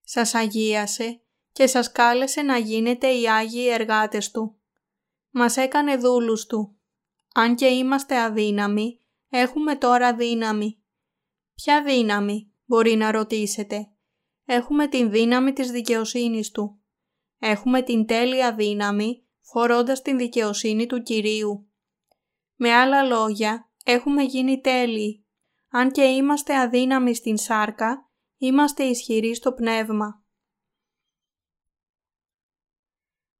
Σας 0.00 0.34
αγίασε 0.34 1.22
και 1.52 1.66
σας 1.66 1.92
κάλεσε 1.92 2.42
να 2.42 2.58
γίνετε 2.58 3.08
οι 3.08 3.28
Άγιοι 3.28 3.68
εργάτες 3.72 4.30
Του. 4.30 4.60
Μας 5.30 5.56
έκανε 5.56 5.96
δούλους 5.96 6.46
Του. 6.46 6.76
Αν 7.34 7.54
και 7.54 7.66
είμαστε 7.66 8.22
αδύναμοι, 8.22 9.00
έχουμε 9.28 9.76
τώρα 9.76 10.14
δύναμη. 10.14 10.82
Ποια 11.54 11.82
δύναμη, 11.82 12.52
μπορεί 12.64 12.94
να 12.96 13.10
ρωτήσετε; 13.10 13.86
Έχουμε 14.44 14.88
την 14.88 15.10
δύναμη 15.10 15.52
της 15.52 15.70
δικαιοσύνης 15.70 16.50
Του. 16.50 16.80
Έχουμε 17.38 17.82
την 17.82 18.06
τέλεια 18.06 18.54
δύναμη 18.54 19.26
φορώντας 19.40 20.02
την 20.02 20.16
δικαιοσύνη 20.18 20.86
του 20.86 21.02
Κυρίου. 21.02 21.70
Με 22.54 22.72
άλλα 22.72 23.02
λόγια, 23.02 23.70
έχουμε 23.84 24.22
γίνει 24.22 24.60
τέλειοι. 24.60 25.21
Αν 25.72 25.90
και 25.90 26.02
είμαστε 26.02 26.58
αδύναμοι 26.58 27.14
στην 27.14 27.36
σάρκα, 27.36 28.10
είμαστε 28.36 28.84
ισχυροί 28.84 29.34
στο 29.34 29.52
πνεύμα. 29.52 30.24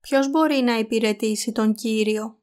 Ποιος 0.01 0.31
μπορεί 0.31 0.61
να 0.61 0.79
υπηρετήσει 0.79 1.53
τον 1.53 1.75
Κύριο; 1.75 2.43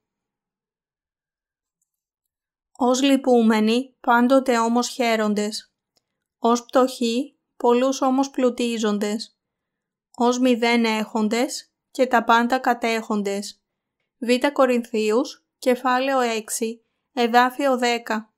Ως 2.71 3.01
λυπούμενοι, 3.01 3.95
πάντοτε 3.99 4.59
όμως 4.59 4.87
χαίροντες. 4.87 5.73
Ως 6.37 6.65
πτωχοί, 6.65 7.39
πολλούς 7.55 8.01
όμως 8.01 8.29
πλουτίζοντες 8.29 9.39
ως 10.21 10.39
μηδέν 10.39 10.85
έχοντες 10.85 11.71
και 11.91 12.07
τα 12.07 12.23
πάντα 12.23 12.59
κατέχοντες. 12.59 13.63
Β 14.17 14.47
Κορινθίους, 14.53 15.45
κεφάλαιο 15.57 16.19
6, 16.19 16.83
εδάφιο 17.13 17.77
10. 17.77 18.33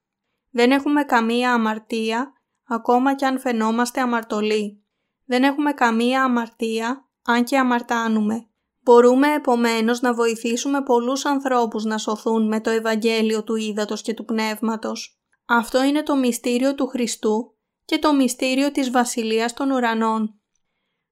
Δεν 0.52 0.72
έχουμε 0.72 1.04
καμία 1.04 1.54
αμαρτία, 1.54 2.34
ακόμα 2.68 3.16
κι 3.16 3.26
αν 3.26 3.39
φαινόμαστε 3.39 4.02
αμαρτωλοί. 4.02 4.84
Δεν 5.26 5.43
έχουμε 5.43 5.72
καμία 5.72 6.24
αμαρτία, 6.24 7.10
αν 7.24 7.43
και 7.43 7.58
αμαρτάνουμε. 7.58 8.45
Μπορούμε 8.84 9.34
επομένως 9.34 10.02
να 10.02 10.14
βοηθήσουμε 10.14 10.84
πολλούς 10.84 11.26
ανθρώπους 11.26 11.84
να 11.84 11.97
σωθούν 11.97 12.47
με 12.47 12.62
το 12.62 12.70
Ευαγγέλιο 12.70 13.43
του 13.43 13.56
Ήδατος 13.56 14.02
και 14.02 14.14
του 14.14 14.26
Πνεύματος. 14.26 15.22
Αυτό 15.45 15.84
είναι 15.84 16.04
το 16.04 16.16
μυστήριο 16.16 16.76
του 16.76 16.88
Χριστού 16.88 17.56
και 17.86 17.99
το 17.99 18.14
μυστήριο 18.14 18.72
της 18.72 18.91
Βασιλείας 18.91 19.54
των 19.54 19.72
Ουρανών. 19.72 20.39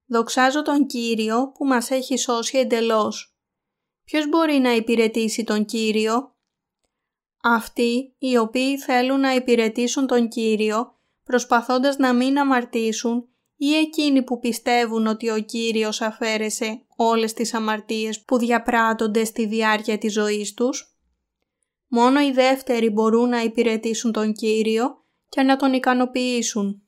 Δοξάζω 0.05 0.61
τον 0.61 0.85
Κύριο 0.85 1.51
που 1.57 1.65
μας 1.65 1.91
έχει 1.91 2.17
σώσει 2.17 2.57
εντελώς. 2.57 3.37
Ποιος 4.03 4.29
μπορεί 4.29 4.59
να 4.59 4.71
υπηρετήσει 4.75 5.43
τον 5.43 5.65
Κύριο; 5.65 6.35
Αυτοί 7.43 8.15
οι 8.17 8.37
οποίοι 8.37 8.77
θέλουν 8.77 9.19
να 9.19 9.35
υπηρετήσουν 9.35 10.07
τον 10.07 10.27
Κύριο 10.27 10.93
προσπαθώντας 11.23 11.97
να 11.97 12.13
μην 12.13 12.39
αμαρτήσουν 12.39 13.27
ή 13.55 13.75
εκείνοι 13.75 14.23
που 14.23 14.39
πιστεύουν 14.39 15.07
ότι 15.07 15.29
ο 15.29 15.39
Κύριος 15.39 16.01
αφαίρεσε 16.01 16.81
όλες 16.95 17.33
τις 17.33 17.53
αμαρτίες 17.53 18.21
που 18.21 18.37
διαπράττονται 18.37 19.23
στη 19.23 19.45
διάρκεια 19.45 19.97
της 19.97 20.13
ζωής 20.13 20.53
τους. 20.53 20.97
Μόνο 21.87 22.21
οι 22.21 22.31
δεύτεροι 22.31 22.89
μπορούν 22.89 23.29
να 23.29 23.41
υπηρετήσουν 23.41 24.11
τον 24.11 24.33
Κύριο 24.33 25.03
και 25.29 25.41
να 25.41 25.55
τον 25.55 25.73
ικανοποιήσουν. 25.73 26.81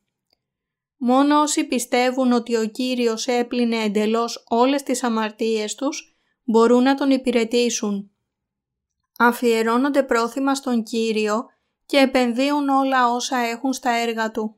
Μόνο 0.97 1.41
όσοι 1.41 1.63
πιστεύουν 1.63 2.31
ότι 2.31 2.55
ο 2.55 2.65
Κύριος 2.65 3.27
έπλυνε 3.27 3.83
εντελώς 3.83 4.43
όλες 4.49 4.83
τις 4.83 5.03
αμαρτίες 5.03 5.75
τους, 5.75 6.17
μπορούν 6.43 6.83
να 6.83 6.95
τον 6.95 7.11
υπηρετήσουν. 7.11 8.10
Αφιερώνονται 9.23 10.03
πρόθυμα 10.03 10.55
στον 10.55 10.83
Κύριο 10.83 11.45
και 11.85 11.97
επενδύουν 11.97 12.69
όλα 12.69 13.11
όσα 13.11 13.37
έχουν 13.37 13.73
στα 13.73 13.89
έργα 13.89 14.31
Του. 14.31 14.55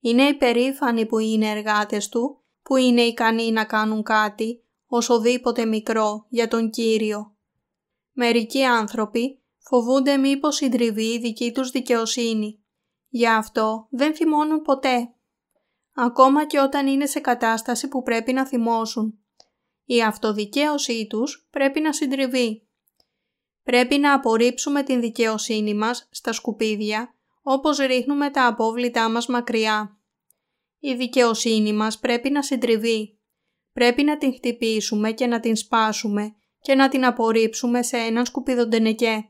Είναι 0.00 0.22
υπερήφανοι 0.22 1.06
που 1.06 1.18
είναι 1.18 1.50
εργάτες 1.50 2.08
Του, 2.08 2.42
που 2.62 2.76
είναι 2.76 3.00
ικανοί 3.00 3.50
να 3.50 3.64
κάνουν 3.64 4.02
κάτι, 4.02 4.64
οσοδήποτε 4.86 5.64
μικρό, 5.64 6.26
για 6.28 6.48
τον 6.48 6.70
Κύριο. 6.70 7.36
Μερικοί 8.12 8.64
άνθρωποι 8.64 9.42
φοβούνται 9.58 10.16
μήπως 10.16 10.56
συντριβεί 10.56 11.12
η 11.12 11.18
δική 11.18 11.52
τους 11.52 11.70
δικαιοσύνη. 11.70 12.62
Γι' 13.08 13.28
αυτό 13.28 13.86
δεν 13.90 14.14
θυμώνουν 14.14 14.62
ποτέ 14.62 15.14
ακόμα 15.94 16.46
και 16.46 16.60
όταν 16.60 16.86
είναι 16.86 17.06
σε 17.06 17.20
κατάσταση 17.20 17.88
που 17.88 18.02
πρέπει 18.02 18.32
να 18.32 18.46
θυμώσουν. 18.46 19.18
Η 19.84 20.02
αυτοδικαίωσή 20.02 21.06
τους 21.06 21.48
πρέπει 21.50 21.80
να 21.80 21.92
συντριβεί. 21.92 22.66
Πρέπει 23.62 23.98
να 23.98 24.14
απορρίψουμε 24.14 24.82
την 24.82 25.00
δικαιοσύνη 25.00 25.74
μας 25.74 26.08
στα 26.10 26.32
σκουπίδια, 26.32 27.14
όπως 27.42 27.76
ρίχνουμε 27.78 28.30
τα 28.30 28.46
απόβλητά 28.46 29.10
μας 29.10 29.26
μακριά. 29.26 29.98
Η 30.78 30.94
δικαιοσύνη 30.94 31.72
μας 31.72 31.98
πρέπει 31.98 32.30
να 32.30 32.42
συντριβεί. 32.42 33.18
Πρέπει 33.72 34.02
να 34.02 34.18
την 34.18 34.34
χτυπήσουμε 34.34 35.12
και 35.12 35.26
να 35.26 35.40
την 35.40 35.56
σπάσουμε 35.56 36.34
και 36.60 36.74
να 36.74 36.88
την 36.88 37.04
απορρίψουμε 37.04 37.82
σε 37.82 37.96
έναν 37.96 38.26
σκουπιδοντενεκέ. 38.26 39.26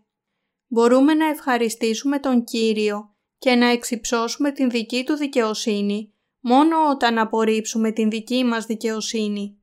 Μπορούμε 0.67 1.15
να 1.15 1.27
ευχαριστήσουμε 1.27 2.19
τον 2.19 2.45
Κύριο 2.45 3.17
και 3.39 3.55
να 3.55 3.67
εξυψώσουμε 3.67 4.53
την 4.53 4.71
δική 4.71 5.05
Του 5.05 5.17
δικαιοσύνη 5.17 6.13
μόνο 6.41 6.91
όταν 6.91 7.19
απορρίψουμε 7.19 7.93
την 7.93 8.11
δική 8.11 8.45
μας 8.45 8.67
δικαιοσύνη. 8.67 9.62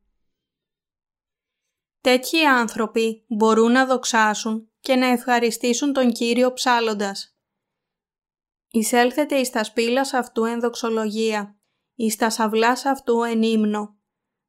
Τέτοιοι 2.01 2.45
άνθρωποι 2.45 3.25
μπορούν 3.27 3.71
να 3.71 3.85
δοξάσουν 3.85 4.71
και 4.79 4.95
να 4.95 5.05
ευχαριστήσουν 5.07 5.93
τον 5.93 6.11
Κύριο 6.11 6.53
ψάλλοντας. 6.53 7.37
Εισέλθετε 8.71 9.35
εις 9.35 9.49
τα 9.49 9.63
σπήλας 9.63 10.13
αυτού 10.13 10.43
εν 10.43 10.59
δοξολογία, 10.59 11.59
εις 11.95 12.15
τα 12.15 12.29
σαυλάς 12.29 12.85
αυτού 12.85 13.23
εν 13.23 13.41
ύμνο. 13.41 13.97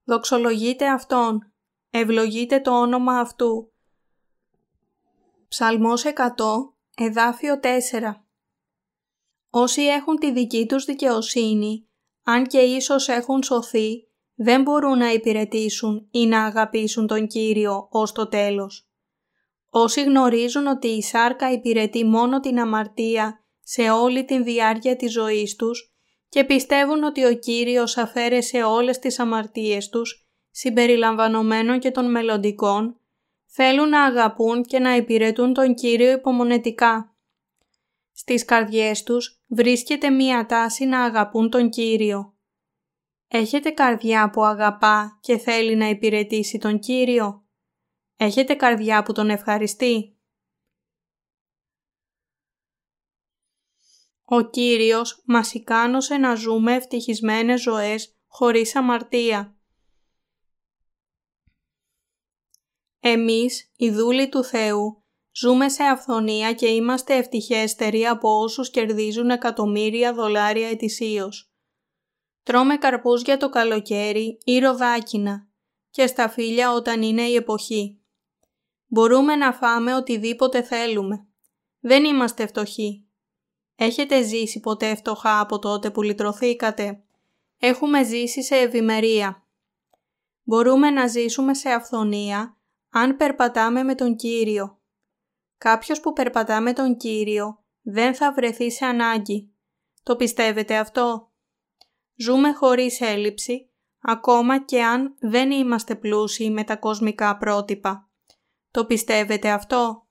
Δοξολογείτε 0.04 0.88
Αυτόν, 0.88 1.52
ευλογείτε 1.90 2.60
το 2.60 2.80
όνομα 2.80 3.18
Αυτού. 3.18 3.72
Ψαλμός 5.48 6.04
100, 6.04 6.12
εδάφιο 6.96 7.60
4 7.60 8.24
Όσοι 9.50 9.82
έχουν 9.82 10.16
τη 10.16 10.32
δική 10.32 10.66
τους 10.66 10.84
δικαιοσύνη 10.84 11.88
αν 12.22 12.46
και 12.46 12.58
ίσως 12.58 13.08
έχουν 13.08 13.42
σωθεί, 13.42 14.09
δεν 14.42 14.62
μπορούν 14.62 14.98
να 14.98 15.12
υπηρετήσουν 15.12 16.08
ή 16.10 16.26
να 16.26 16.44
αγαπήσουν 16.44 17.06
τον 17.06 17.26
Κύριο 17.26 17.88
ως 17.90 18.12
το 18.12 18.28
τέλος. 18.28 18.88
Όσοι 19.70 20.02
γνωρίζουν 20.02 20.66
ότι 20.66 20.88
η 20.88 21.02
σάρκα 21.02 21.52
υπηρετεί 21.52 22.04
μόνο 22.04 22.40
την 22.40 22.60
αμαρτία 22.60 23.44
σε 23.62 23.90
όλη 23.90 24.24
την 24.24 24.44
διάρκεια 24.44 24.96
της 24.96 25.12
ζωής 25.12 25.56
τους 25.56 25.92
και 26.28 26.44
πιστεύουν 26.44 27.02
ότι 27.02 27.24
ο 27.24 27.34
Κύριος 27.34 27.96
αφαίρεσε 27.96 28.62
όλες 28.62 28.98
τις 28.98 29.18
αμαρτίες 29.18 29.88
τους, 29.88 30.28
συμπεριλαμβανομένων 30.50 31.78
και 31.78 31.90
των 31.90 32.10
μελλοντικών, 32.10 33.00
θέλουν 33.46 33.88
να 33.88 34.02
αγαπούν 34.02 34.62
και 34.62 34.78
να 34.78 34.96
υπηρετούν 34.96 35.52
τον 35.52 35.74
Κύριο 35.74 36.10
υπομονετικά. 36.10 37.14
Στις 38.12 38.44
καρδιές 38.44 39.02
τους 39.02 39.40
βρίσκεται 39.46 40.10
μία 40.10 40.46
τάση 40.46 40.84
να 40.84 41.02
αγαπούν 41.02 41.50
τον 41.50 41.70
Κύριο. 41.70 42.34
Έχετε 43.32 43.70
καρδιά 43.70 44.30
που 44.30 44.44
αγαπά 44.44 45.18
και 45.20 45.38
θέλει 45.38 45.76
να 45.76 45.88
υπηρετήσει 45.88 46.58
τον 46.58 46.78
Κύριο; 46.78 47.46
Έχετε 48.16 48.54
καρδιά 48.54 49.02
που 49.02 49.12
τον 49.12 49.30
ευχαριστεί; 49.30 50.18
Ο 54.24 54.50
Κύριος 54.50 55.22
μας 55.26 55.54
ικάνωσε 55.54 56.16
να 56.16 56.34
ζούμε 56.34 56.74
ευτυχισμένες 56.74 57.60
ζωές 57.60 58.18
χωρίς 58.26 58.76
αμαρτία. 58.76 59.58
Εμείς, 63.00 63.72
οι 63.76 63.90
δούλοι 63.90 64.28
του 64.28 64.44
Θεού, 64.44 65.04
ζούμε 65.32 65.68
σε 65.68 65.82
αυθονία 65.84 66.52
και 66.52 66.66
είμαστε 66.66 67.16
ευτυχέστεροι 67.16 68.06
από 68.06 68.40
όσους 68.40 68.70
κερδίζουν 68.70 69.30
εκατομμύρια 69.30 70.14
δολάρια 70.14 70.68
ετησίως. 70.68 71.49
Τρώμε 72.50 72.76
καρπούς 72.76 73.22
για 73.22 73.36
το 73.36 73.48
καλοκαίρι 73.48 74.38
ή 74.44 74.58
ροδάκινα 74.58 75.48
και 75.90 76.06
στα 76.06 76.28
φύλλα 76.28 76.72
όταν 76.72 77.02
είναι 77.02 77.22
η 77.22 77.34
εποχή. 77.34 78.00
Μπορούμε 78.86 79.36
να 79.36 79.52
φάμε 79.52 79.94
οτιδήποτε 79.94 80.62
θέλουμε. 80.62 81.26
Δεν 81.80 82.04
είμαστε 82.04 82.46
φτωχοί. 82.46 83.06
Έχετε 83.76 84.22
ζήσει 84.22 84.60
ποτέ 84.60 84.94
φτωχά 84.94 85.40
από 85.40 85.58
τότε 85.58 85.90
που 85.90 86.02
λυτρωθήκατε; 86.02 87.02
Έχουμε 87.58 88.04
ζήσει 88.04 88.42
σε 88.42 88.56
ευημερία. 88.56 89.46
Μπορούμε 90.42 90.90
να 90.90 91.06
ζήσουμε 91.06 91.54
σε 91.54 91.70
αυθονία 91.70 92.56
αν 92.90 93.16
περπατάμε 93.16 93.82
με 93.82 93.94
τον 93.94 94.16
Κύριο. 94.16 94.78
Κάποιος 95.58 96.00
που 96.00 96.12
περπατά 96.12 96.60
με 96.60 96.72
τον 96.72 96.96
Κύριο 96.96 97.64
δεν 97.82 98.14
θα 98.14 98.32
βρεθεί 98.32 98.70
σε 98.70 98.84
ανάγκη. 98.84 99.54
Το 100.02 100.16
πιστεύετε 100.16 100.76
αυτό; 100.76 101.29
Ζούμε 102.22 102.52
χωρίς 102.52 103.00
έλλειψη, 103.00 103.70
ακόμα 104.00 104.64
και 104.64 104.84
αν 104.84 105.16
δεν 105.20 105.50
είμαστε 105.50 105.94
πλούσιοι 105.94 106.50
με 106.50 106.64
τα 106.64 106.76
κοσμικά 106.76 107.36
πρότυπα. 107.36 108.10
Το 108.70 108.84
πιστεύετε 108.86 109.50
αυτό; 109.50 110.06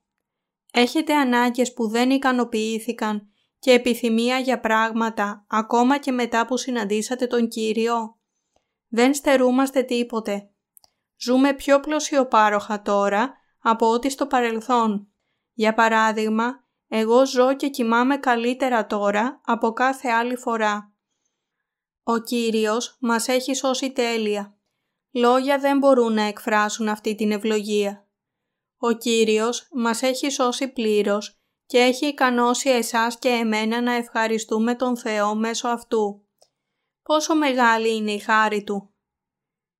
Έχετε 0.71 1.15
ανάγκες 1.15 1.73
που 1.73 1.87
δεν 1.87 2.09
ικανοποιήθηκαν 2.09 3.27
και 3.59 3.71
επιθυμία 3.71 4.39
για 4.39 4.59
πράγματα 4.59 5.45
ακόμα 5.49 5.97
και 5.97 6.11
μετά 6.11 6.45
που 6.45 6.57
συναντήσατε 6.57 7.27
τον 7.27 7.47
Κύριο; 7.47 8.17
Δεν 8.87 9.13
στερούμαστε 9.13 9.81
τίποτε. 9.83 10.49
Ζούμε 11.17 11.53
πιο 11.53 11.79
πλωσιοπάροχα 11.79 12.81
τώρα 12.81 13.33
από 13.59 13.91
ό,τι 13.91 14.09
στο 14.09 14.27
παρελθόν. 14.27 15.07
Για 15.53 15.73
παράδειγμα, 15.73 16.63
εγώ 16.87 17.25
ζω 17.25 17.55
και 17.55 17.69
κοιμάμαι 17.69 18.17
καλύτερα 18.17 18.85
τώρα 18.85 19.41
από 19.45 19.71
κάθε 19.71 20.09
άλλη 20.09 20.35
φορά. 20.35 20.88
Ο 22.11 22.17
Κύριος 22.17 22.97
μας 22.99 23.27
έχει 23.27 23.53
σώσει 23.53 23.91
τέλεια. 23.91 24.57
Λόγια 25.11 25.59
δεν 25.59 25.77
μπορούν 25.77 26.13
να 26.13 26.21
εκφράσουν 26.21 26.87
αυτή 26.87 27.15
την 27.15 27.31
ευλογία. 27.31 28.07
Ο 28.77 28.91
Κύριος 28.91 29.67
μας 29.71 30.01
έχει 30.01 30.29
σώσει 30.29 30.67
πλήρως 30.67 31.41
και 31.65 31.77
έχει 31.77 32.05
ικανώσει 32.05 32.69
εσάς 32.69 33.19
και 33.19 33.29
εμένα 33.29 33.81
να 33.81 33.93
ευχαριστούμε 33.93 34.75
τον 34.75 34.97
Θεό 34.97 35.35
μέσω 35.35 35.67
αυτού. 35.67 36.25
Πόσο 37.03 37.35
μεγάλη 37.35 37.95
είναι 37.95 38.11
η 38.11 38.19
χάρη 38.19 38.63
Του. 38.63 38.93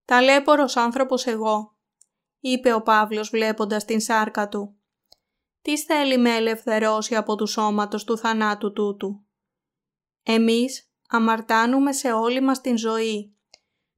«Ταλέπορος 0.05 0.75
άνθρωπος 0.75 1.25
εγώ», 1.25 1.77
είπε 2.39 2.73
ο 2.73 2.81
Παύλος 2.81 3.29
βλέποντας 3.29 3.85
την 3.85 3.99
σάρκα 3.99 4.49
του. 4.49 4.79
«Τι 5.61 5.77
θέλει 5.77 6.17
με 6.17 6.35
ελευθερώσει 6.35 7.15
από 7.15 7.35
του 7.35 7.47
σώματος 7.47 8.03
του 8.03 8.17
θανάτου 8.17 8.73
τούτου». 8.73 9.23
Εμείς 10.23 10.88
αμαρτάνουμε 11.09 11.91
σε 11.91 12.11
όλη 12.11 12.41
μας 12.41 12.61
την 12.61 12.77
ζωή. 12.77 13.37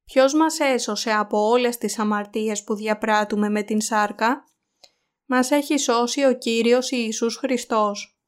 Ποιος 0.05 0.33
μας 0.33 0.59
έσωσε 0.59 1.11
από 1.11 1.47
όλες 1.47 1.77
τις 1.77 1.99
αμαρτίες 1.99 2.63
που 2.63 2.75
διαπράττουμε 2.75 3.49
με 3.49 3.61
την 3.63 3.81
σάρκα; 3.81 4.43
Μας 5.25 5.51
έχει 5.51 5.77
σώσει 5.77 6.25
ο 6.25 6.37
Κύριος 6.37 6.91
Ιησούς 6.91 7.35
Χριστός. 7.35 8.19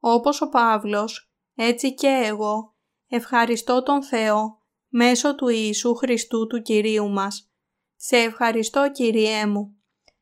Όπως 0.00 0.40
ο 0.40 0.48
Παύλος, 0.48 1.32
έτσι 1.54 1.94
και 1.94 2.22
εγώ, 2.24 2.74
ευχαριστώ 3.08 3.82
τον 3.82 4.02
Θεό 4.02 4.62
μέσω 4.88 5.34
του 5.34 5.48
Ιησού 5.48 5.94
Χριστού 5.94 6.46
του 6.46 6.62
Κυρίου 6.62 7.08
μας. 7.08 7.50
Σε 7.96 8.16
ευχαριστώ 8.16 8.90
Κυριέ 8.90 9.46
μου. 9.46 9.76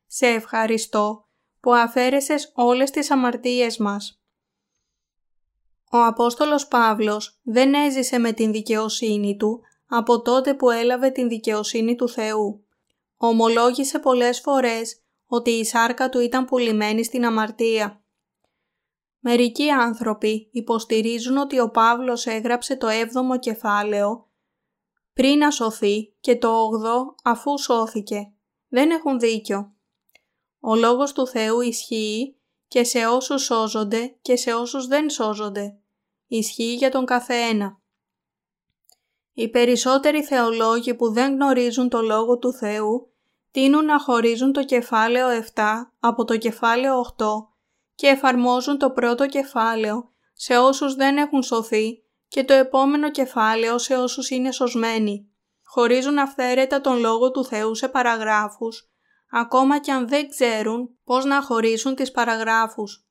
Σε 0.07 0.27
ευχαριστώ 0.27 1.29
που 1.59 1.73
αφαίρεσες 1.73 2.51
όλες 2.55 2.91
τις 2.91 3.11
αμαρτίες 3.11 3.77
μας. 3.77 4.24
Ο 5.91 5.97
Απόστολος 5.97 6.67
Παύλος 6.67 7.39
δεν 7.43 7.73
έζησε 7.73 8.17
με 8.17 8.31
την 8.31 8.51
δικαιοσύνη 8.51 9.37
του 9.37 9.61
από 9.87 10.21
τότε 10.21 10.53
που 10.53 10.69
έλαβε 10.69 11.09
την 11.09 11.27
δικαιοσύνη 11.27 11.95
του 11.95 12.09
Θεού. 12.09 12.65
Ομολόγησε 13.17 13.99
πολλές 13.99 14.39
φορές 14.39 15.03
ότι 15.27 15.49
η 15.49 15.65
σάρκα 15.65 16.09
του 16.09 16.19
ήταν 16.19 16.45
πουλημένη 16.45 17.03
στην 17.03 17.25
αμαρτία. 17.25 18.03
Μερικοί 19.19 19.69
άνθρωποι 19.69 20.49
υποστηρίζουν 20.51 21.37
ότι 21.37 21.59
ο 21.59 21.69
Παύλος 21.69 22.25
έγραψε 22.25 22.75
το 22.75 22.87
7ο 22.89 23.39
κεφάλαιο 23.39 24.29
πριν 25.13 25.37
να 25.37 25.51
σωθεί 25.51 26.13
και 26.19 26.37
το 26.37 26.49
8ο 26.49 27.15
αφού 27.23 27.59
σώθηκε. 27.59 28.33
Δεν 28.67 28.89
έχουν 28.89 29.19
δίκιο. 29.19 29.75
Ο 30.59 30.75
λόγος 30.75 31.13
του 31.13 31.27
Θεού 31.27 31.61
ισχύει 31.61 32.39
και 32.75 32.83
σε 32.83 33.05
όσους 33.05 33.43
σώζονται 33.43 34.15
και 34.21 34.35
σε 34.35 34.53
όσους 34.53 34.87
δεν 34.87 35.09
σώζονται. 35.09 35.77
Ισχύει 36.27 36.73
για 36.73 36.91
τον 36.91 37.05
καθένα. 37.05 37.79
Οι 39.33 39.49
περισσότεροι 39.49 40.23
θεολόγοι 40.23 40.93
που 40.93 41.11
δεν 41.11 41.33
γνωρίζουν 41.33 41.89
το 41.89 42.01
Λόγο 42.01 42.37
του 42.37 42.53
Θεού 42.53 43.13
τείνουν 43.51 43.85
να 43.85 43.99
χωρίζουν 43.99 44.51
το 44.51 44.63
κεφάλαιο 44.63 45.43
7 45.55 45.61
από 45.99 46.25
το 46.25 46.37
κεφάλαιο 46.37 47.13
8 47.17 47.25
και 47.95 48.07
εφαρμόζουν 48.07 48.77
το 48.77 48.91
πρώτο 48.91 49.25
κεφάλαιο 49.27 50.11
σε 50.33 50.57
όσους 50.57 50.95
δεν 50.95 51.17
έχουν 51.17 51.43
σωθεί 51.43 52.03
και 52.27 52.43
το 52.43 52.53
επόμενο 52.53 53.11
κεφάλαιο 53.11 53.77
σε 53.77 53.95
όσους 53.97 54.29
είναι 54.29 54.51
σωσμένοι. 54.51 55.29
Χωρίζουν 55.63 56.17
αυθαίρετα 56.17 56.81
τον 56.81 56.99
Λόγο 56.99 57.31
του 57.31 57.45
Θεού 57.45 57.75
σε 57.75 57.87
παραγράφους, 57.87 58.89
ακόμα 59.31 59.79
και 59.79 59.91
αν 59.91 60.07
δεν 60.07 60.29
ξέρουν 60.29 60.97
πώς 61.03 61.25
να 61.25 61.41
χωρίσουν 61.41 61.95
τις 61.95 62.11
παραγράφους. 62.11 63.05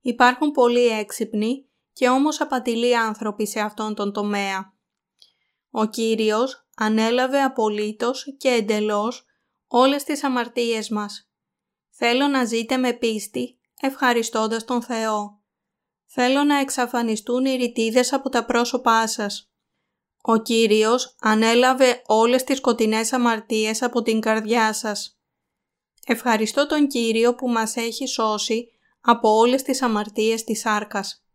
Υπάρχουν 0.00 0.50
πολλοί 0.50 0.86
έξυπνοι 0.86 1.68
και 1.92 2.08
όμως 2.08 2.40
απατηλοί 2.40 2.96
άνθρωποι 2.96 3.46
σε 3.46 3.60
αυτόν 3.60 3.94
τον 3.94 4.12
τομέα. 4.12 4.72
Ο 5.70 5.84
Κύριος 5.84 6.68
ανέλαβε 6.76 7.42
απολύτως 7.42 8.36
και 8.38 8.48
εντελώς 8.48 9.24
όλες 9.66 10.04
τις 10.04 10.24
αμαρτίες 10.24 10.88
μας. 10.88 11.30
Θέλω 11.90 12.26
να 12.26 12.44
ζείτε 12.44 12.76
με 12.76 12.92
πίστη, 12.92 13.58
ευχαριστώντας 13.80 14.64
τον 14.64 14.82
Θεό. 14.82 15.42
Θέλω 16.06 16.44
να 16.44 16.58
εξαφανιστούν 16.58 17.44
οι 17.44 17.56
ρητίδες 17.56 18.12
από 18.12 18.28
τα 18.28 18.44
πρόσωπά 18.44 19.06
σας. 19.06 19.52
Ο 20.22 20.36
Κύριος 20.36 21.16
ανέλαβε 21.20 22.02
όλες 22.06 22.44
τις 22.44 22.56
σκοτεινές 22.56 23.12
αμαρτίες 23.12 23.82
από 23.82 24.02
την 24.02 24.20
καρδιά 24.20 24.72
σας. 24.72 25.17
Ευχαριστώ 26.10 26.66
τον 26.66 26.86
Κύριο 26.86 27.34
που 27.34 27.48
μας 27.48 27.76
έχει 27.76 28.06
σώσει 28.06 28.68
από 29.00 29.28
όλες 29.28 29.62
τις 29.62 29.82
αμαρτίες 29.82 30.44
της 30.44 30.60
σάρκας. 30.60 31.27